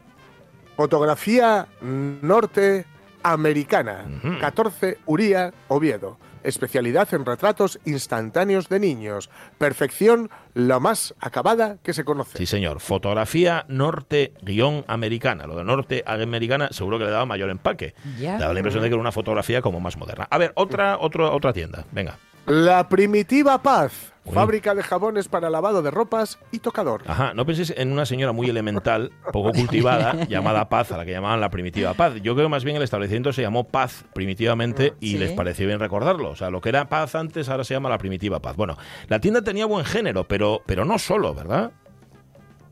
[0.76, 4.06] Fotografía norteamericana.
[4.24, 4.38] Ujú.
[4.40, 6.18] 14 Uría Oviedo.
[6.42, 9.28] Especialidad en retratos instantáneos de niños.
[9.58, 12.38] Perfección la más acabada que se conoce.
[12.38, 15.46] sí señor, fotografía norte-americana.
[15.46, 17.92] Lo de norte-americana seguro que le daba mayor empaque.
[18.18, 18.38] Ya.
[18.38, 20.26] Daba la impresión de que era una fotografía como más moderna.
[20.30, 22.16] A ver, otra, otra, otra tienda, venga.
[22.46, 24.12] La Primitiva Paz.
[24.24, 24.34] Uy.
[24.34, 27.02] Fábrica de jabones para lavado de ropas y tocador.
[27.06, 31.12] Ajá, no penséis en una señora muy elemental, poco cultivada, llamada Paz, a la que
[31.12, 32.14] llamaban la primitiva Paz.
[32.16, 35.18] Yo creo que más bien el establecimiento se llamó Paz primitivamente y Sí.
[35.18, 36.30] les pareció bien recordarlo.
[36.30, 38.56] O sea, lo que era Paz antes ahora se llama la primitiva Paz.
[38.56, 38.76] Bueno,
[39.08, 41.72] la tienda tenía buen género, pero, pero no solo, ¿verdad?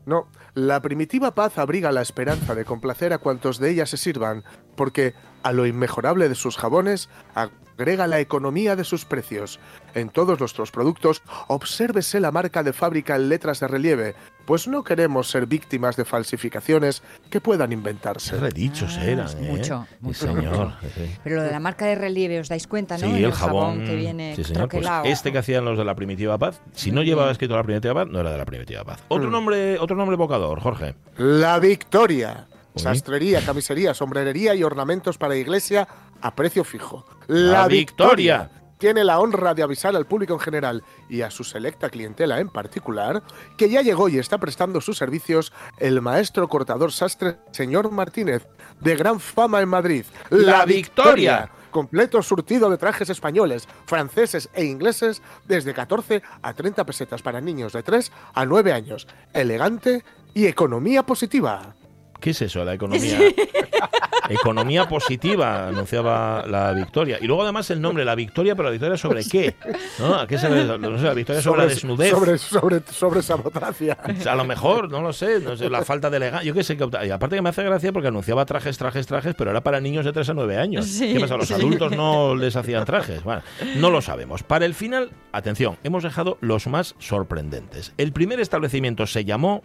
[0.05, 4.43] No, la primitiva paz abriga la esperanza de complacer a cuantos de ella se sirvan,
[4.79, 5.13] porque
[5.43, 9.59] a lo inmejorable de sus jabones agrega la economía de sus precios.
[9.93, 14.15] En todos nuestros productos, obsérvese la marca de fábrica en letras de relieve,
[14.45, 18.31] pues no queremos ser víctimas de falsificaciones que puedan inventarse.
[18.35, 19.49] Qué redichos Ah, eran, ¿eh?
[19.51, 20.27] mucho, Sí, mucho.
[20.27, 20.73] señor.
[21.23, 23.07] Pero lo de la marca de relieve, ¿os dais cuenta, no?
[23.07, 24.69] Sí, En el jabón, que viene sí, señor.
[24.69, 27.93] Pues este que hacían los de la primitiva paz, si no llevaba escrito la primitiva
[27.93, 29.03] paz, no era de la primitiva paz.
[29.09, 29.31] Otro Mm.
[29.31, 30.95] nombre, otro nombre evocador, Jorge.
[31.17, 32.47] La Victoria.
[32.75, 35.87] Sastrería, camisería, sombrerería y ornamentos para iglesia
[36.21, 37.05] a precio fijo.
[37.27, 38.51] La Victoria.
[38.77, 42.47] Tiene la honra de avisar al público en general y a su selecta clientela en
[42.47, 43.21] particular
[43.57, 48.47] que ya llegó y está prestando sus servicios el maestro cortador sastre señor Martínez,
[48.79, 50.05] de gran fama en Madrid.
[50.29, 51.51] La Victoria.
[51.71, 57.73] Completo surtido de trajes españoles, franceses e ingleses desde 14 a 30 pesetas para niños
[57.73, 59.07] de 3 a 9 años.
[59.33, 61.75] Elegante y economía positiva.
[62.19, 63.17] ¿Qué es eso, la economía?
[64.29, 67.17] economía positiva, anunciaba la victoria.
[67.21, 69.55] Y luego además el nombre, la victoria, pero la victoria sobre qué?
[69.99, 70.15] ¿No?
[70.19, 70.65] ¿A qué se ve?
[70.77, 72.11] No sé, la victoria sobre, la desnudez.
[72.11, 73.97] Sobre, sobre, sobre sabotracia.
[74.19, 76.47] O sea, a lo mejor, no lo sé, no sé, la falta de elegancia.
[76.47, 76.77] Yo qué sé.
[76.77, 79.79] que- Y aparte que me hace gracia porque anunciaba trajes, trajes, trajes, pero era para
[79.81, 80.85] niños de 3 a 9 años.
[80.85, 81.37] Sí, ¿Qué pasa?
[81.37, 81.53] Los sí.
[81.53, 83.23] adultos no les hacían trajes.
[83.23, 83.41] Bueno,
[83.77, 84.43] no lo sabemos.
[84.43, 87.93] Para el final, atención, hemos dejado los más sorprendentes.
[87.97, 89.63] El primer establecimiento se llamó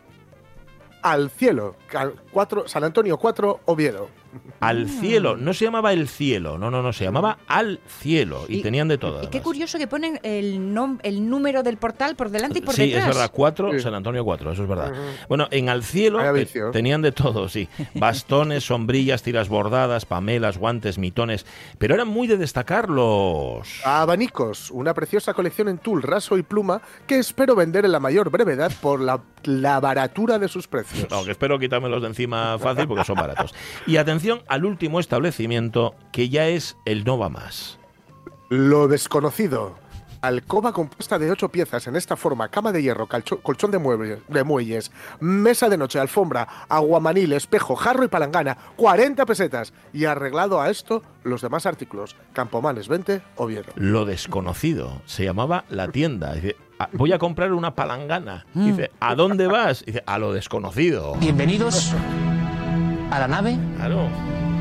[1.05, 1.77] Al cielo.
[2.33, 4.09] Cuatro- San Antonio 4, Oviedo.
[4.61, 5.37] Al Cielo.
[5.37, 8.45] No se llamaba El Cielo, no, no, no, se llamaba Al Cielo.
[8.49, 9.19] Y, Y- tenían de todo.
[9.19, 9.45] Y qué además.
[9.45, 13.09] curioso que ponen el, nom- el número del portal por delante y por sí, detrás.
[13.11, 13.81] es verdad, 4, Sí.
[13.81, 14.93] San Antonio 4, eso es verdad.
[15.29, 17.69] Bueno, en Al Cielo eh, tenían de todo, sí.
[17.95, 21.47] Bastones, sombrillas, tiras bordadas, pamelas, guantes, mitones.
[21.79, 23.81] Pero eran muy de destacar los...
[23.85, 28.31] Abanicos, una preciosa colección en tul, raso y pluma que espero vender en la mayor
[28.31, 31.07] brevedad por la, la baratura de sus precios.
[31.11, 33.55] Aunque espero quitármelos de encima fácil porque son baratos.
[33.87, 37.79] Y atención al último establecimiento, que ya es el No Va Más.
[38.49, 39.75] Lo desconocido.
[40.21, 44.21] Alcoba compuesta de ocho piezas en esta forma, cama de hierro, calcho- colchón de, muebles,
[44.27, 49.75] de muelles, mesa de noche, alfombra, aguamanil, espejo, jarro y palangana, 40 pesetas.
[49.93, 52.17] Y arreglado a esto, los demás artículos.
[52.33, 53.71] Campomanes 20, Oviedo.
[53.75, 55.03] Lo desconocido.
[55.05, 56.33] Se llamaba La Tienda.
[56.33, 58.47] Dice, "Ah, voy a comprar una palangana.
[58.55, 59.85] Dice, ¿a dónde vas?
[59.85, 61.17] Dice, a lo desconocido.
[61.17, 61.93] Bienvenidos
[63.15, 64.09] a la nave Claro.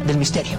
[0.05, 0.57] del misterio.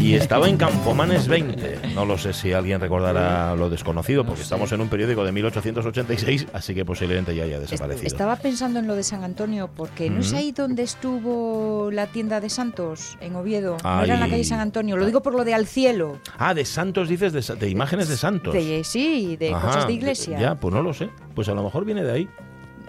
[0.00, 1.94] Y estaba en Campomanes 20.
[1.94, 6.48] No lo sé si alguien recordará lo desconocido, porque estamos en un periódico de 1886,
[6.52, 8.06] así que posiblemente ya haya desaparecido.
[8.08, 12.40] Estaba pensando en lo de San Antonio, porque no es ahí donde estuvo la tienda
[12.40, 13.76] de Santos, en Oviedo.
[13.84, 14.96] No era en la calle San Antonio.
[14.96, 16.18] Lo digo por lo de al cielo.
[16.38, 18.52] Ah, de santos dices, de, imágenes de santos.
[18.52, 20.38] De, sí, de Ajá, cosas de iglesia.
[20.40, 21.08] Ya, pues no lo sé.
[21.36, 22.28] Pues a lo mejor viene de ahí.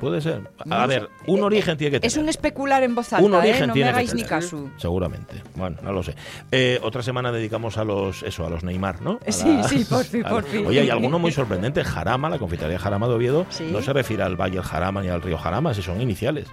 [0.03, 0.41] Puede ser.
[0.69, 2.11] A ver, un Eh, origen tiene que tener.
[2.11, 3.67] Es un especular en voz alta, Un origen ¿eh?
[3.67, 4.25] Me tiene que ni tener.
[4.27, 4.69] caso.
[4.77, 5.41] Seguramente.
[5.55, 6.13] Bueno, no lo sé.
[6.51, 9.19] Eh, otra semana dedicamos a los eso, a los Neymar, ¿no?
[9.25, 10.65] A Sí, sí, por fin, por fin.
[10.67, 11.83] Oye, hay alguno muy sorprendente.
[11.85, 13.69] Jarama, la confitería Jarama de Oviedo, Sí.
[13.71, 16.47] no se refiere al Valle del Jarama ni al río Jarama, si son iniciales.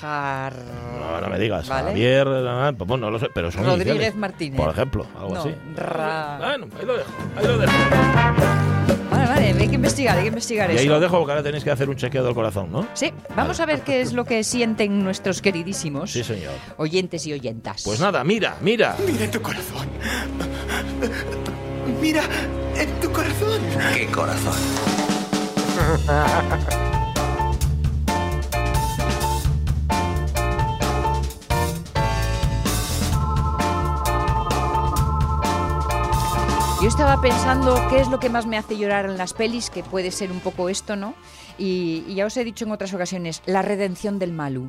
[0.00, 0.52] Jar...
[1.00, 1.68] No, no me digas.
[1.68, 1.88] Vale.
[1.90, 4.14] Javier, ah, pues no lo sé, pero son Rodríguez iniciales.
[4.16, 4.60] Martínez.
[4.60, 5.54] Por ejemplo, algo No, así.
[5.74, 7.10] Ra- Bueno, ahí lo dejo.
[7.36, 8.85] Ahí lo dejo.
[9.28, 10.82] Vale, vale, hay que investigar, hay que investigar Y eso.
[10.82, 12.86] ahí lo dejo porque ahora tenéis que hacer un chequeo del corazón, ¿no?
[12.94, 16.52] Sí, vamos a ver qué es lo que sienten nuestros queridísimos Sí, señor.
[16.76, 17.82] oyentes y oyentas.
[17.84, 18.96] Pues nada, mira, mira.
[19.06, 19.88] Mira en tu corazón.
[22.00, 22.22] Mira
[22.78, 23.60] en tu corazón.
[23.94, 24.54] ¿Qué corazón?
[36.86, 39.82] Yo estaba pensando qué es lo que más me hace llorar en las pelis, que
[39.82, 41.14] puede ser un poco esto, ¿no?
[41.58, 44.68] Y, y ya os he dicho en otras ocasiones, la redención del Malú.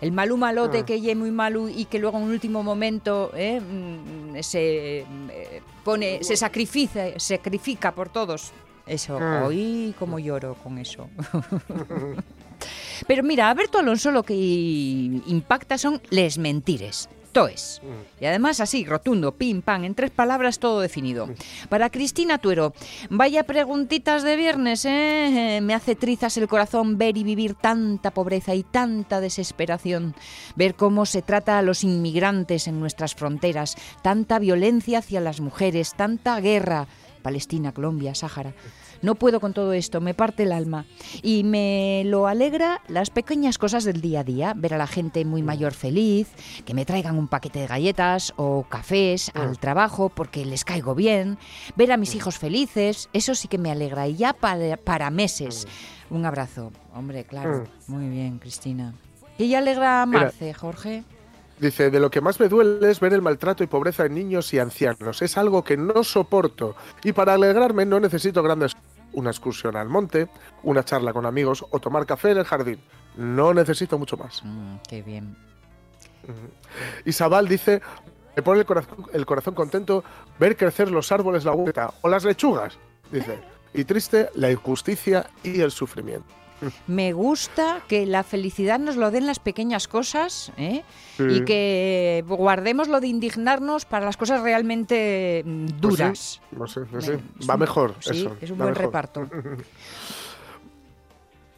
[0.00, 0.86] El Malú malote Ah.
[0.86, 5.62] que lle muy Malú y que luego en un último momento eh, mm, se eh,
[5.84, 8.52] pone, se sacrifica, sacrifica por todos.
[8.86, 9.42] Eso, Ah.
[9.46, 11.10] hoy como lloro con eso.
[13.06, 17.10] Pero mira, a Berto Alonso lo que impacta son les mentires.
[17.32, 17.80] Toes.
[18.20, 21.28] Y además así, rotundo, pim, pam, en tres palabras todo definido.
[21.68, 22.74] Para Cristina Tuero,
[23.08, 25.60] vaya preguntitas de viernes, ¿eh?
[25.62, 30.14] Me hace trizas el corazón ver y vivir tanta pobreza y tanta desesperación.
[30.56, 35.94] Ver cómo se trata a los inmigrantes en nuestras fronteras, tanta violencia hacia las mujeres,
[35.94, 36.86] tanta guerra.
[37.22, 38.54] Palestina, Colombia, Sáhara.
[39.02, 40.84] No puedo con todo esto, me parte el alma.
[41.22, 45.24] Y me lo alegra las pequeñas cosas del día a día, ver a la gente
[45.24, 46.28] muy mayor feliz,
[46.64, 51.38] que me traigan un paquete de galletas o cafés al trabajo porque les caigo bien,
[51.76, 54.06] ver a mis hijos felices, eso sí que me alegra.
[54.06, 55.66] Y ya para, para meses.
[56.10, 56.72] Un abrazo.
[56.94, 57.64] Hombre, claro.
[57.86, 58.94] Muy bien, Cristina.
[59.38, 60.06] Y alegra a.
[60.06, 61.04] Marce, Jorge.
[61.60, 64.52] Dice, de lo que más me duele es ver el maltrato y pobreza en niños
[64.54, 65.20] y ancianos.
[65.20, 66.74] Es algo que no soporto.
[67.04, 68.74] Y para alegrarme no necesito grandes...
[69.12, 70.28] Una excursión al monte,
[70.62, 72.80] una charla con amigos o tomar café en el jardín.
[73.16, 74.42] No necesito mucho más.
[74.44, 75.36] Mm, qué bien.
[77.04, 77.80] Isabel dice,
[78.36, 80.04] me pone el corazón, el corazón contento
[80.38, 82.78] ver crecer los árboles, la huerta o las lechugas.
[83.10, 83.38] Dice,
[83.74, 86.39] y triste la injusticia y el sufrimiento.
[86.86, 90.82] Me gusta que la felicidad nos lo den las pequeñas cosas ¿eh?
[91.16, 91.24] Sí.
[91.28, 96.40] y que guardemos lo de indignarnos para las cosas realmente mm, Pues sí, duras.
[96.52, 97.18] no sé, no Me- sé.
[97.40, 97.94] es Va un- mejor.
[98.00, 98.84] eso, es un buen mejor.
[98.84, 99.28] reparto.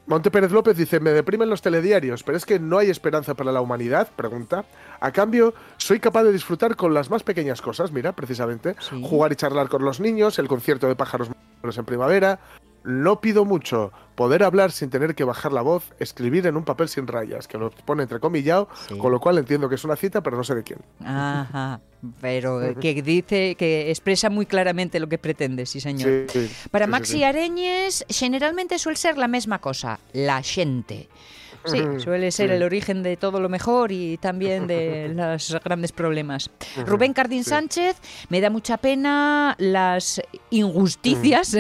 [0.07, 3.53] Monte Pérez López dice, me deprimen los telediarios, pero es que no hay esperanza para
[3.53, 4.65] la humanidad, pregunta.
[5.01, 8.75] A cambio, soy capaz de disfrutar con las más pequeñas cosas, mira, precisamente.
[8.81, 9.01] Sí.
[9.09, 11.29] Jugar y charlar con los niños, el concierto de pájaros
[11.63, 12.41] en primavera.
[12.85, 16.89] No pido mucho, poder hablar sin tener que bajar la voz, escribir en un papel
[16.89, 18.99] sin rayas, que lo pone entrecomillado, Sí.
[18.99, 20.81] con lo cual entiendo que es una cita, pero no sé de quién.
[21.05, 21.81] Ajá,
[22.21, 26.27] pero eh, que dice, que expresa muy claramente lo que pretende, sí señor.
[26.29, 27.23] Sí, Para Maxi.
[27.25, 31.09] Areñes, generalmente suele ser la mesma cosa, la gente.
[31.65, 32.57] Sí, suele ser sí.
[32.57, 36.51] el origen de todo lo mejor y también de los grandes problemas.
[36.87, 37.51] Rubén Cardín sí.
[37.51, 37.97] Sánchez,
[38.29, 41.57] me da mucha pena las injusticias,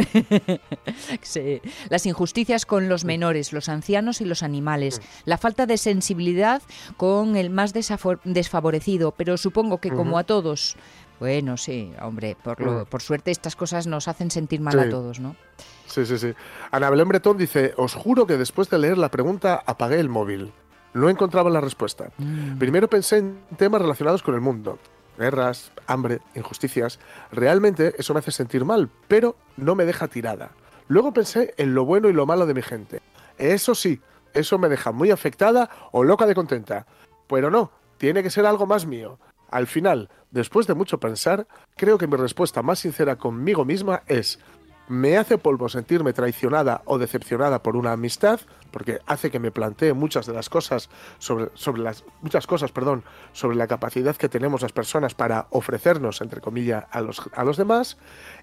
[1.22, 6.62] Sí, las injusticias con los menores, los ancianos y los animales, la falta de sensibilidad
[6.96, 10.76] con el más desfavorecido, pero supongo que como a todos,
[11.22, 12.86] bueno, sí, hombre, por, lo- Mm.
[12.86, 15.36] por suerte estas cosas nos hacen sentir mal a todos, ¿no?
[15.86, 16.34] Sí, sí, sí.
[16.72, 20.50] Ana Belén Bretón dice, os juro que después de leer la pregunta apagué el móvil.
[20.94, 22.10] No encontraba la respuesta.
[22.18, 22.58] Mm.
[22.58, 24.80] Primero pensé en temas relacionados con el mundo.
[25.16, 26.98] Guerras, hambre, injusticias.
[27.30, 30.50] Realmente eso me hace sentir mal, pero no me deja tirada.
[30.88, 33.00] Luego pensé en lo bueno y lo malo de mi gente.
[33.38, 34.00] Eso sí,
[34.34, 36.86] eso me deja muy afectada o loca de contenta.
[37.28, 39.18] Pero no, tiene que ser algo más mío.
[39.52, 41.46] Al final, después de mucho pensar,
[41.76, 44.38] creo que mi respuesta más sincera conmigo misma es
[44.88, 48.40] me hace polvo sentirme traicionada o decepcionada por una amistad,
[48.70, 50.88] porque hace que me plantee muchas de las cosas
[51.18, 56.20] sobre, sobre las muchas cosas, perdón, sobre la capacidad que tenemos las personas para ofrecernos,
[56.20, 57.98] entre comillas, a los, a los demás,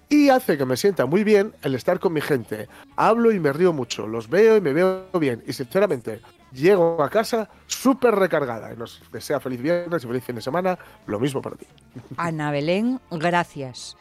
[0.08, 2.68] y hace que me sienta muy bien el estar con mi gente.
[2.96, 6.20] Hablo y me río mucho, los veo y me veo bien, y sinceramente
[6.52, 8.72] llego a casa súper recargada.
[8.72, 11.66] Y nos desea feliz viernes y feliz fin de semana, lo mismo para ti.
[12.16, 13.96] Ana Belén, gracias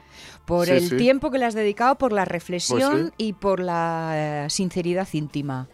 [0.45, 0.97] por Sí, el sí.
[0.97, 3.13] tiempo que le has dedicado, por la reflexión Pues sí.
[3.17, 5.67] y por la eh, sinceridad íntima.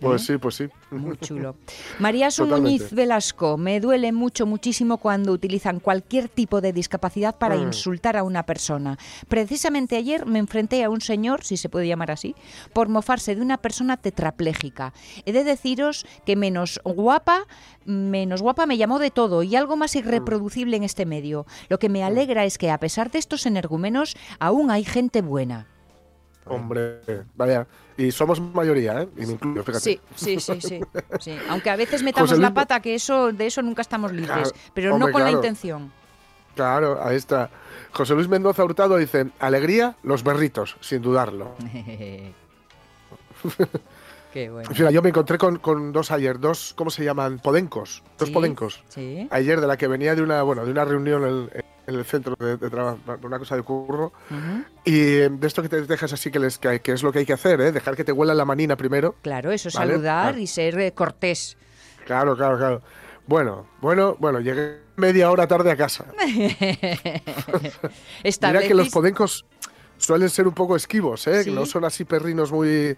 [0.00, 0.68] Pues sí, pues sí.
[0.92, 1.56] Muy chulo.
[1.98, 2.46] María Su.
[2.46, 7.62] Muñiz Velasco, me duele mucho, muchísimo cuando utilizan cualquier tipo de discapacidad para Mm.
[7.62, 8.96] insultar a una persona.
[9.28, 12.36] Precisamente ayer me enfrenté a un señor, si se puede llamar así,
[12.72, 14.92] por mofarse de una persona tetrapléjica.
[15.26, 17.46] He de deciros que menos guapa,
[17.84, 21.44] menos guapa me llamó de todo y algo más irreproducible en este medio.
[21.68, 25.66] Lo que me alegra es que a pesar de estos energúmenos, aún hay gente buena.
[26.46, 27.00] Hombre,
[27.34, 27.66] vaya.
[27.98, 29.08] Y somos mayoría, ¿eh?
[29.16, 29.80] Y me incluyo, fíjate.
[29.84, 30.80] Sí, sí, sí, sí,
[31.20, 31.36] sí.
[31.50, 34.50] Aunque a veces metamos José la pata, que eso de eso nunca estamos libres, Claro,
[34.72, 35.92] pero no con la intención.
[36.54, 37.50] Claro, ahí está.
[37.92, 41.56] José Luis Mendoza Hurtado dice, alegría, los berritos, sin dudarlo.
[44.32, 44.68] Qué bueno.
[44.70, 47.38] En fin, yo me encontré con, con dos ayer, dos, ¿cómo se llaman?
[47.38, 48.02] Podencos.
[48.18, 48.82] Dos Sí, podencos.
[48.88, 49.26] Sí.
[49.30, 51.64] Ayer de la que venía de una, bueno, de una reunión en, en
[51.96, 54.12] el centro de, de trabajo, una cosa de curro.
[54.30, 54.64] Ujú.
[54.84, 57.20] Y eh, de esto que te dejas así, que, les, que, que es lo que
[57.20, 57.72] hay que hacer, ¿eh?
[57.72, 59.14] Dejar que te huela la manina primero.
[59.22, 60.38] Claro, eso, Vale, saludar claro.
[60.38, 61.56] y ser eh, cortés.
[62.06, 62.82] Claro, claro, claro.
[63.26, 66.06] Bueno, bueno, bueno, llegué media hora tarde a casa.
[68.24, 69.44] Mira que los podencos
[69.98, 71.44] suelen ser un poco esquivos, ¿eh?
[71.44, 71.50] Sí.
[71.50, 72.96] No son así perrinos muy,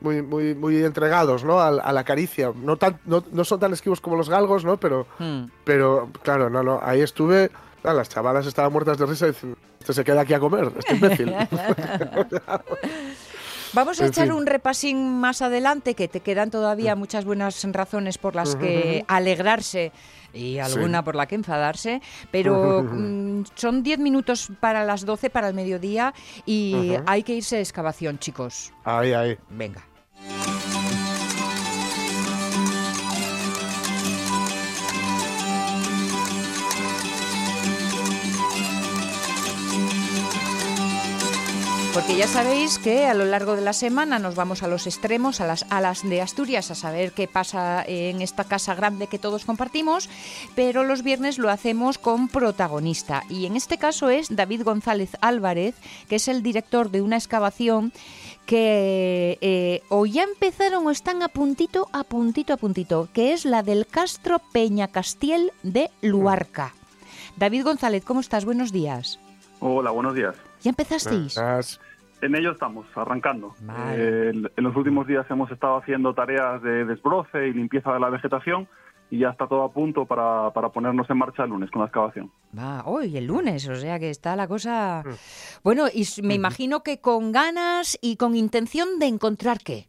[0.00, 1.58] muy, muy, muy entregados, ¿no?
[1.60, 2.52] A, a la caricia.
[2.54, 4.78] No, tan, no, no son tan esquivos como los galgos, ¿no?
[4.78, 5.44] Pero, Hmm.
[5.64, 6.80] pero claro, no, no.
[6.82, 7.50] Ahí estuve.
[7.86, 10.70] Ah, las chavalas estaban muertas de risa y dicen, este se queda aquí a comer,
[10.78, 11.34] este imbécil.
[13.72, 14.32] Vamos a En echar fin.
[14.36, 19.92] un repasín más adelante, que te quedan todavía muchas buenas razones por las que alegrarse
[20.32, 25.48] y alguna por la que enfadarse, pero mm, son 10 minutos para las 12 para
[25.48, 26.14] el mediodía
[26.46, 28.72] y hay que irse de excavación, chicos.
[28.84, 29.36] ahí, ahí.
[29.50, 29.82] Venga.
[41.96, 45.40] Porque ya sabéis que a lo largo de la semana nos vamos a los extremos,
[45.40, 49.46] a las alas de Asturias, a saber qué pasa en esta casa grande que todos
[49.46, 50.10] compartimos,
[50.54, 53.22] pero los viernes lo hacemos con protagonista.
[53.30, 55.74] Y en este caso es David González Álvarez,
[56.06, 57.94] que es el director de una excavación
[58.44, 63.46] que eh, o ya empezaron o están a puntito, a puntito, a puntito, que es
[63.46, 66.74] la del Castro Peña Castiel de Luarca.
[67.38, 68.44] David González, ¿cómo estás?
[68.44, 69.18] Buenos días.
[69.60, 70.36] Hola, buenos días.
[70.66, 71.38] ¿Ya empezasteis?
[72.22, 73.54] En ello estamos, arrancando.
[73.60, 73.94] Vale.
[73.96, 78.10] Eh, en los últimos días hemos estado haciendo tareas de desbroce y limpieza de la
[78.10, 78.66] vegetación
[79.08, 81.86] y ya está todo a punto para, para ponernos en marcha el lunes con la
[81.86, 82.32] excavación.
[82.58, 85.04] Va, hoy el lunes, o sea que está la cosa...
[85.62, 89.86] Bueno, y me imagino que con ganas y con intención de encontrar qué.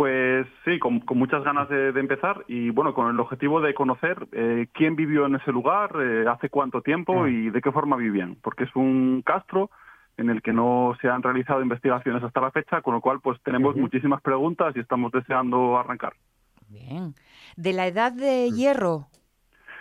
[0.00, 3.74] Pues sí, con, con muchas ganas de, de empezar y bueno, con el objetivo de
[3.74, 7.96] conocer eh, quién vivió en ese lugar, eh, hace cuánto tiempo y de qué forma
[7.96, 9.70] vivían, porque es un castro
[10.16, 13.38] en el que no se han realizado investigaciones hasta la fecha, con lo cual pues
[13.42, 16.14] tenemos muchísimas preguntas y estamos deseando arrancar.
[16.70, 17.14] Bien.
[17.58, 19.04] De la edad de hierro.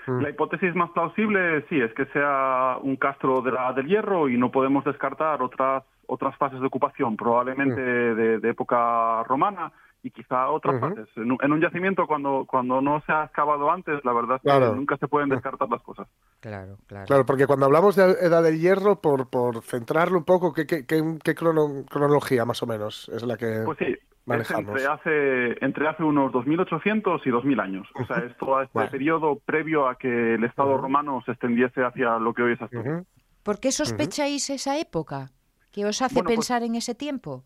[0.06, 4.28] La hipótesis más plausible sí es que sea un castro de la edad del hierro
[4.28, 10.12] y no podemos descartar otras otras fases de ocupación, probablemente de, de época romana y
[10.12, 11.08] quizá otras fases.
[11.18, 14.42] En un, en un yacimiento cuando cuando no se ha excavado antes, la verdad es
[14.42, 14.76] que Claro.
[14.76, 16.08] nunca se pueden descartar las cosas.
[16.40, 17.06] Claro, claro.
[17.06, 20.86] Claro, porque cuando hablamos de edad del hierro, por, por centrarlo un poco, ¿qué, qué,
[20.86, 25.66] qué- qué crono- cronología más o menos es la que Pues sí, es entre hace,
[25.66, 27.88] entre hace unos 2.800 y 2.000 años.
[28.00, 28.92] O sea, es todo este Vale.
[28.92, 33.06] periodo previo a que el Estado romano se extendiese hacia lo que hoy es Asturias.
[33.44, 35.32] ¿Por qué sospecháis esa época?
[35.72, 37.44] ¿Qué os hace Bueno, pues- pensar en ese tiempo?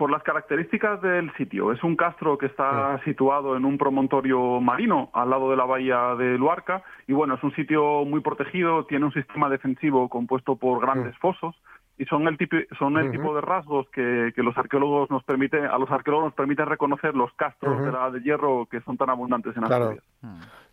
[0.00, 1.72] Por las características del sitio.
[1.72, 6.14] Es un castro que está situado en un promontorio marino al lado de la bahía
[6.16, 10.80] de Luarca y bueno, es un sitio muy protegido, tiene un sistema defensivo compuesto por
[10.80, 11.54] grandes fosos
[11.98, 15.66] y son el tipo, son el tipo de rasgos que, que los arqueólogos nos permite,
[15.66, 19.10] a los arqueólogos nos permite reconocer los castros de la de hierro que son tan
[19.10, 19.90] abundantes en Claro.
[19.90, 20.04] Asturias.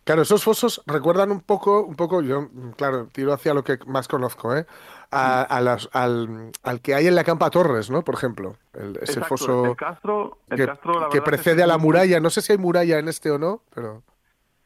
[0.04, 3.76] Claro, esos fosos recuerdan un poco, un poco, yo, mm, claro, tiro hacia lo que
[3.86, 4.64] más conozco, ¿eh?
[5.10, 8.02] A, a las- al, al que hay en la Campa Torres, ¿no?
[8.02, 11.66] Por ejemplo, el- ese Exacto, foso el castro, el que, castro, la que precede a
[11.66, 12.20] la muralla.
[12.20, 14.02] No sé si hay muralla en este o no, pero...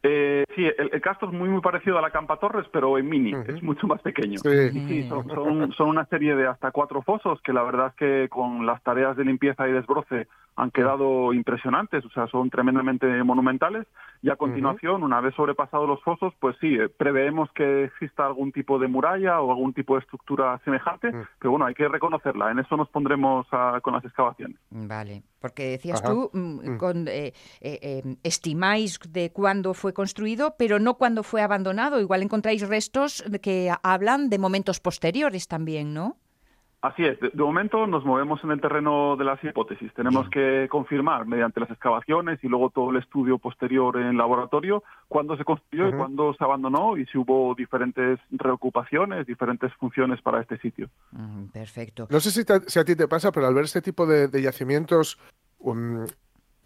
[0.05, 3.09] Eh, sí, el, el castro es muy muy parecido a la Campa Torres, pero en
[3.09, 4.41] mini, es mucho más pequeño.
[4.41, 4.49] Sí.
[4.75, 7.95] Y sí, son, son, son una serie de hasta cuatro fosos que la verdad es
[7.95, 10.27] que con las tareas de limpieza y desbroce
[10.57, 13.87] han quedado impresionantes, o sea, son tremendamente monumentales.
[14.23, 18.53] Y a continuación, una vez sobrepasados los fosos, pues sí, eh, preveemos que exista algún
[18.53, 22.51] tipo de muralla o algún tipo de estructura semejante, pero bueno, hay que reconocerla.
[22.51, 23.47] En eso nos pondremos
[23.83, 24.57] con las excavaciones.
[24.71, 26.13] Vale, porque decías Ajá.
[26.13, 31.43] tú, mm, con, eh, eh, eh, estimáis de cuándo fue construido, pero no cuándo fue
[31.43, 32.01] abandonado.
[32.01, 36.17] Igual encontráis restos que hablan de momentos posteriores también, ¿no?
[36.83, 39.95] Así es, de, de momento nos movemos en el terreno de las hipótesis.
[39.95, 45.37] Tenemos que confirmar mediante las excavaciones y luego todo el estudio posterior en laboratorio cuándo
[45.37, 50.59] se construyó y cuándo se abandonó y si hubo diferentes reocupaciones, diferentes funciones para este
[50.59, 50.89] sitio.
[51.13, 52.09] Mm, perfecto.
[52.11, 54.27] No sé si, te- si a ti te pasa, pero al ver este tipo de,
[54.27, 55.19] de yacimientos,
[55.61, 56.05] um,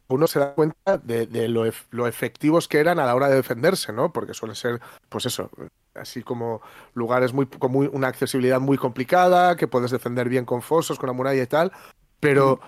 [0.09, 3.29] uno se da cuenta de, de lo, ef- lo efectivos que eran a la hora
[3.29, 4.13] de defenderse, ¿no?
[4.13, 5.51] Porque suelen ser, pues eso,
[5.95, 6.61] así como
[6.95, 11.09] lugares muy, con muy- una accesibilidad muy complicada, que puedes defender bien con fosos, con
[11.09, 11.73] la muralla y tal,
[12.21, 12.61] pero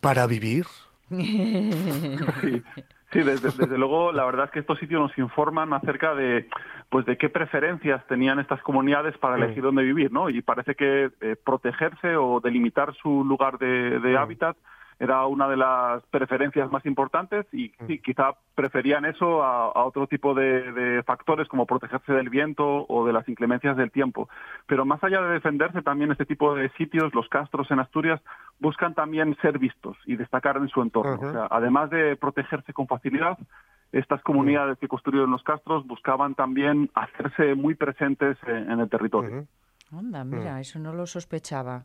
[0.00, 0.66] para vivir.
[2.40, 2.62] Sí,
[3.12, 6.48] sí, desde, desde luego, la verdad es que estos sitios nos informan acerca de,
[6.90, 9.42] pues, de qué preferencias tenían estas comunidades para Mm.
[9.42, 10.28] elegir dónde vivir, ¿no?
[10.28, 14.56] Y parece que eh, protegerse o delimitar su lugar de, de hábitat
[14.98, 20.06] era una de las preferencias más importantes y sí, quizá preferían eso a, a otro
[20.06, 24.28] tipo de, de factores como protegerse del viento o de las inclemencias del tiempo.
[24.66, 28.20] Pero más allá de defenderse, también este tipo de sitios, los castros en Asturias,
[28.58, 31.18] buscan también ser vistos y destacar en su entorno.
[31.28, 33.36] O sea, además de protegerse con facilidad,
[33.92, 39.46] estas comunidades que construyeron los castros buscaban también hacerse muy presentes en, en el territorio.
[39.92, 40.30] Anda, Mm.
[40.30, 41.84] mira, eso no lo sospechaba.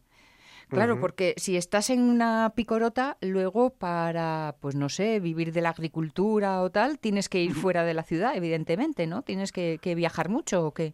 [0.72, 5.69] Claro, porque si estás en una picorota, luego para, pues no sé, vivir de la
[5.69, 9.22] agricultura o tal, tienes que ir fuera de la ciudad, evidentemente, ¿no?
[9.22, 10.93] Tienes que, que viajar mucho o qué.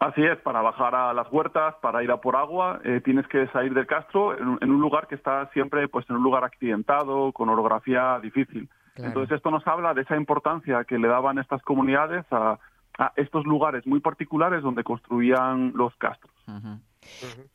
[0.00, 3.46] Así es, para bajar a las huertas, para ir a por agua, eh, tienes que
[3.48, 6.44] salir del castro en, un- en un lugar que está siempre pues en un lugar
[6.44, 8.68] accidentado, con orografía difícil.
[8.94, 9.08] Claro.
[9.08, 12.58] Entonces esto nos habla de esa importancia que le daban estas comunidades a,
[12.98, 16.32] a estos lugares muy particulares donde construían los castros.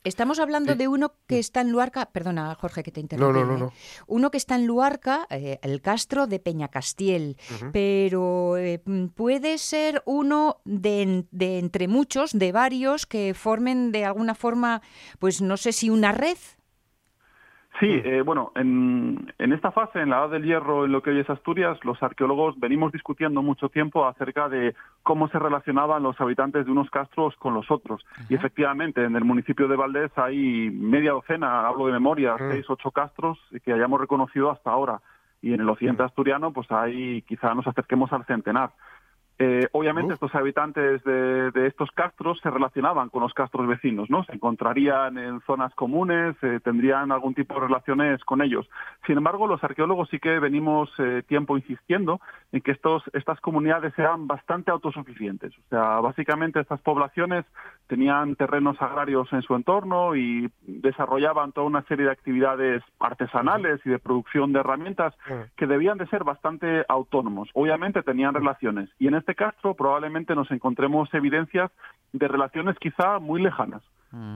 [0.04, 3.32] Estamos hablando de uno que está en Luarca, perdona Jorge que te interrumpo.
[3.32, 3.72] no, no, no.
[4.06, 7.36] Uno que está en Luarca, eh, el Castro de Peñacastiel,
[7.72, 14.34] pero eh, mm, puede ser uno de entre muchos, de varios que formen de alguna
[14.34, 14.82] forma,
[15.18, 16.38] pues no sé si una red.
[17.80, 21.10] Sí, eh, bueno, en, en esta fase, en la edad del hierro, en lo que
[21.10, 26.20] hoy es Asturias, los arqueólogos venimos discutiendo mucho tiempo acerca de cómo se relacionaban los
[26.20, 28.04] habitantes de unos castros con los otros.
[28.28, 32.90] Y efectivamente, en el municipio de Valdés hay media docena, hablo de memoria, seis, ocho
[32.90, 35.00] castros que hayamos reconocido hasta ahora.
[35.40, 38.72] Y en el occidente asturiano, pues ahí quizá nos acerquemos al centenar.
[39.42, 44.22] Eh, obviamente estos habitantes de, de estos castros se relacionaban con los castros vecinos, ¿no?
[44.24, 48.68] Se encontrarían en zonas comunes, eh, tendrían algún tipo de relaciones con ellos.
[49.06, 52.20] Sin embargo, los arqueólogos sí que venimos eh, tiempo insistiendo
[52.52, 55.56] en que estos, estas comunidades eran bastante autosuficientes.
[55.56, 57.46] O sea, básicamente estas poblaciones
[57.86, 63.88] tenían terrenos agrarios en su entorno y desarrollaban toda una serie de actividades artesanales y
[63.88, 65.14] de producción de herramientas
[65.56, 67.48] que debían de ser bastante autónomos.
[67.54, 71.70] Obviamente tenían relaciones y en este castro probablemente nos encontremos evidencias
[72.12, 73.82] de relaciones quizá muy lejanas.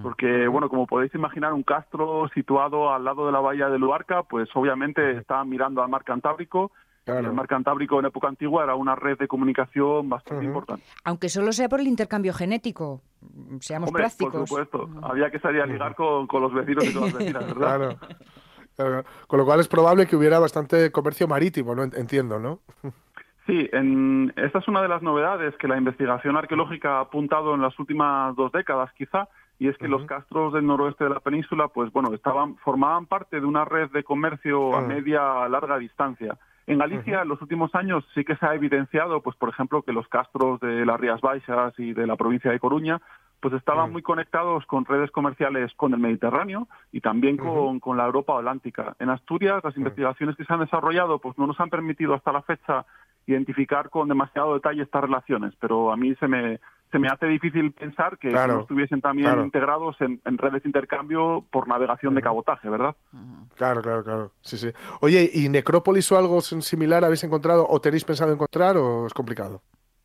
[0.05, 4.23] Porque, bueno, como podéis imaginar, un castro situado al lado de la bahía de Luarca,
[4.23, 6.71] pues obviamente está mirando al mar Cantábrico.
[7.05, 10.85] y El mar Cantábrico en época antigua era una red de comunicación bastante importante.
[11.03, 13.03] Aunque solo sea por el intercambio genético.
[13.59, 14.49] Seamos Hombre, prácticos.
[14.49, 14.89] por supuesto.
[15.03, 17.57] Había que salir a ligar con, con los vecinos y con las vecinas, ¿verdad?
[17.57, 17.99] Claro.
[18.77, 19.05] Claro.
[19.27, 21.83] Con lo cual es probable que hubiera bastante comercio marítimo, ¿no?
[21.83, 22.61] Entiendo, ¿no?
[23.47, 27.61] Sí, en, esta es una de las novedades que la investigación arqueológica ha apuntado en
[27.61, 29.29] las últimas dos décadas, quizá,
[29.59, 33.41] y es que los castros del noroeste de la península, pues bueno, estaban formaban parte
[33.41, 36.39] de una red de comercio a media larga distancia.
[36.67, 39.93] En Galicia, en los últimos años, sí que se ha evidenciado, pues por ejemplo, que
[39.93, 43.03] los castros de las Rías Baixas y de la provincia de Coruña,
[43.41, 48.07] pues estaban muy conectados con redes comerciales con el Mediterráneo y también con, con la
[48.07, 48.97] Europa Atlántica.
[48.99, 52.41] En Asturias, las investigaciones que se han desarrollado, pues no nos han permitido hasta la
[52.41, 52.87] fecha
[53.27, 56.61] identificar con demasiado detalle estas relaciones, pero a mí se me
[56.93, 59.45] se me hace difícil pensar que Claro, no estuviesen también claro.
[59.45, 62.95] integrados en, en redes de intercambio por navegación de cabotaje, ¿verdad?
[63.57, 64.31] Claro, claro, claro.
[64.43, 64.71] Sí, sí.
[65.01, 69.61] Oye, ¿y necrópolis o algo similar habéis encontrado o tenéis pensado encontrar o es complicado?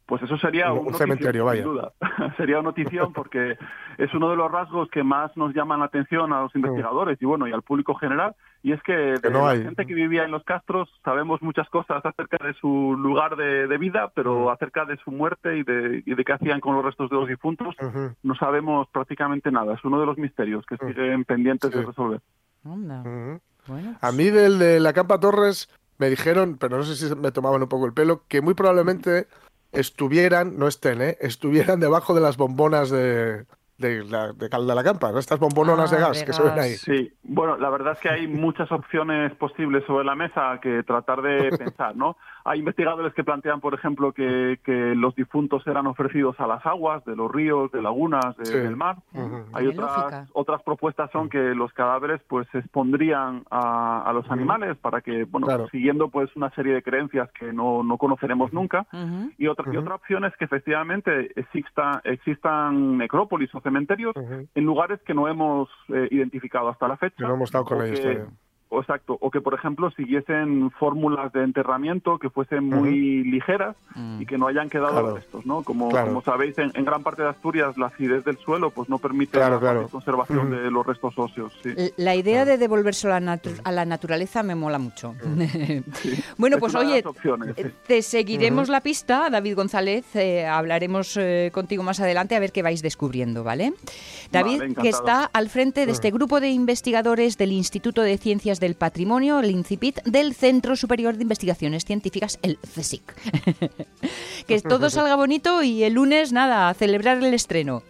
[0.10, 1.94] Pues eso sería Un- un, notición, cementerio, sin duda.
[2.38, 3.56] sería una notición porque
[4.00, 7.26] es uno de los rasgos que más nos llaman la atención a los investigadores y
[7.26, 9.62] bueno, y al público general, y es que de Que no la hay.
[9.64, 13.78] gente que vivía en los castros sabemos muchas cosas acerca de su lugar de, de
[13.78, 17.10] vida, pero acerca de su muerte y de, y de qué hacían con los restos
[17.12, 17.76] de los difuntos,
[18.24, 19.76] no sabemos prácticamente nada.
[19.76, 22.20] Es uno de los misterios que siguen pendientes de resolver.
[22.66, 23.02] Anda.
[23.02, 23.40] Ujú.
[23.68, 27.32] Bueno, A mí del de la Campa Torres me dijeron, pero no sé si me
[27.32, 29.28] tomaban un poco el pelo, que muy probablemente
[29.72, 31.18] estuvieran, no estén, ¿eh?
[31.22, 33.46] estuvieran debajo de las bombonas de,
[33.78, 35.20] de, la, de Cal de la Campa, ¿no?
[35.20, 36.74] estas bombononas Ah, de gas de que se ven ahí.
[36.76, 41.22] Sí, bueno, la verdad es que hay muchas opciones posibles sobre la mesa que tratar
[41.22, 42.18] de pensar, ¿no?
[42.50, 47.06] Hay investigadores que plantean, por ejemplo, que, que los difuntos eran ofrecidos a las aguas
[47.06, 48.58] de los ríos, de lagunas, de- Sí.
[48.58, 48.98] del mar.
[49.54, 54.78] Hay otras, otras propuestas son que los cadáveres pues se expondrían a, a los animales
[54.78, 55.68] para que, bueno, Claro.
[55.70, 58.88] siguiendo pues una serie de creencias que no, no conoceremos nunca.
[59.38, 64.16] Y otra, y otra opción es que efectivamente exista, existan necrópolis o cementerios
[64.56, 67.16] en lugares que no hemos eh, identificado hasta la fecha.
[67.18, 68.26] Que no hemos estado con que- todavía.
[68.72, 73.76] O Exacto, o que por ejemplo siguiesen fórmulas de enterramiento que fuesen muy ligeras
[74.20, 75.16] y que no hayan quedado Claro.
[75.16, 75.64] restos, ¿no?
[75.64, 76.08] Como, Claro.
[76.08, 79.38] como sabéis, en, en gran parte de Asturias la acidez del suelo pues no permite
[79.40, 80.56] Claro, la conservación Ujú.
[80.56, 81.52] de los restos óseos.
[81.64, 81.70] Sí.
[81.76, 85.16] L- La idea de devolverse a natu- a la naturaleza me mola mucho.
[86.38, 87.62] bueno, Es pues una de oye, opciones, sí.
[87.64, 90.06] eh, te seguiremos la pista, David González.
[90.16, 93.74] eh, hablaremos eh, contigo más adelante a ver qué vais descubriendo, ¿vale?
[94.32, 98.59] David, Vale, que está al frente de este grupo de investigadores del Instituto de Ciencias
[98.60, 103.04] del Patrimonio, el INCIPIT, del Centro Superior de Investigaciones Científicas, el CSIC.
[104.48, 107.84] que todo salga bonito y el lunes, nada, a celebrar el estreno.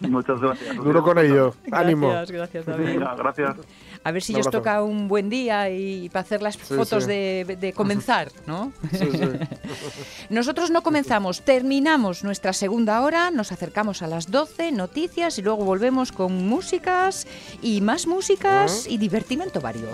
[0.00, 0.76] Muchas gracias.
[0.76, 1.54] Duro con ello.
[1.70, 2.08] Ánimo.
[2.08, 2.84] Gracias, gracias, David.
[2.86, 3.56] Venga, gracias.
[4.04, 4.58] A ver si Un os abrazo.
[4.62, 7.08] toca un buen día y para hacer las Sí, fotos sí.
[7.08, 8.70] De, de comenzar, ¿no?
[8.92, 9.08] Sí.
[10.28, 15.64] Nosotros no comenzamos, terminamos nuestra segunda hora, nos acercamos a las 12, noticias y luego
[15.64, 17.26] volvemos con músicas
[17.62, 19.88] y más músicas y divertimento vario.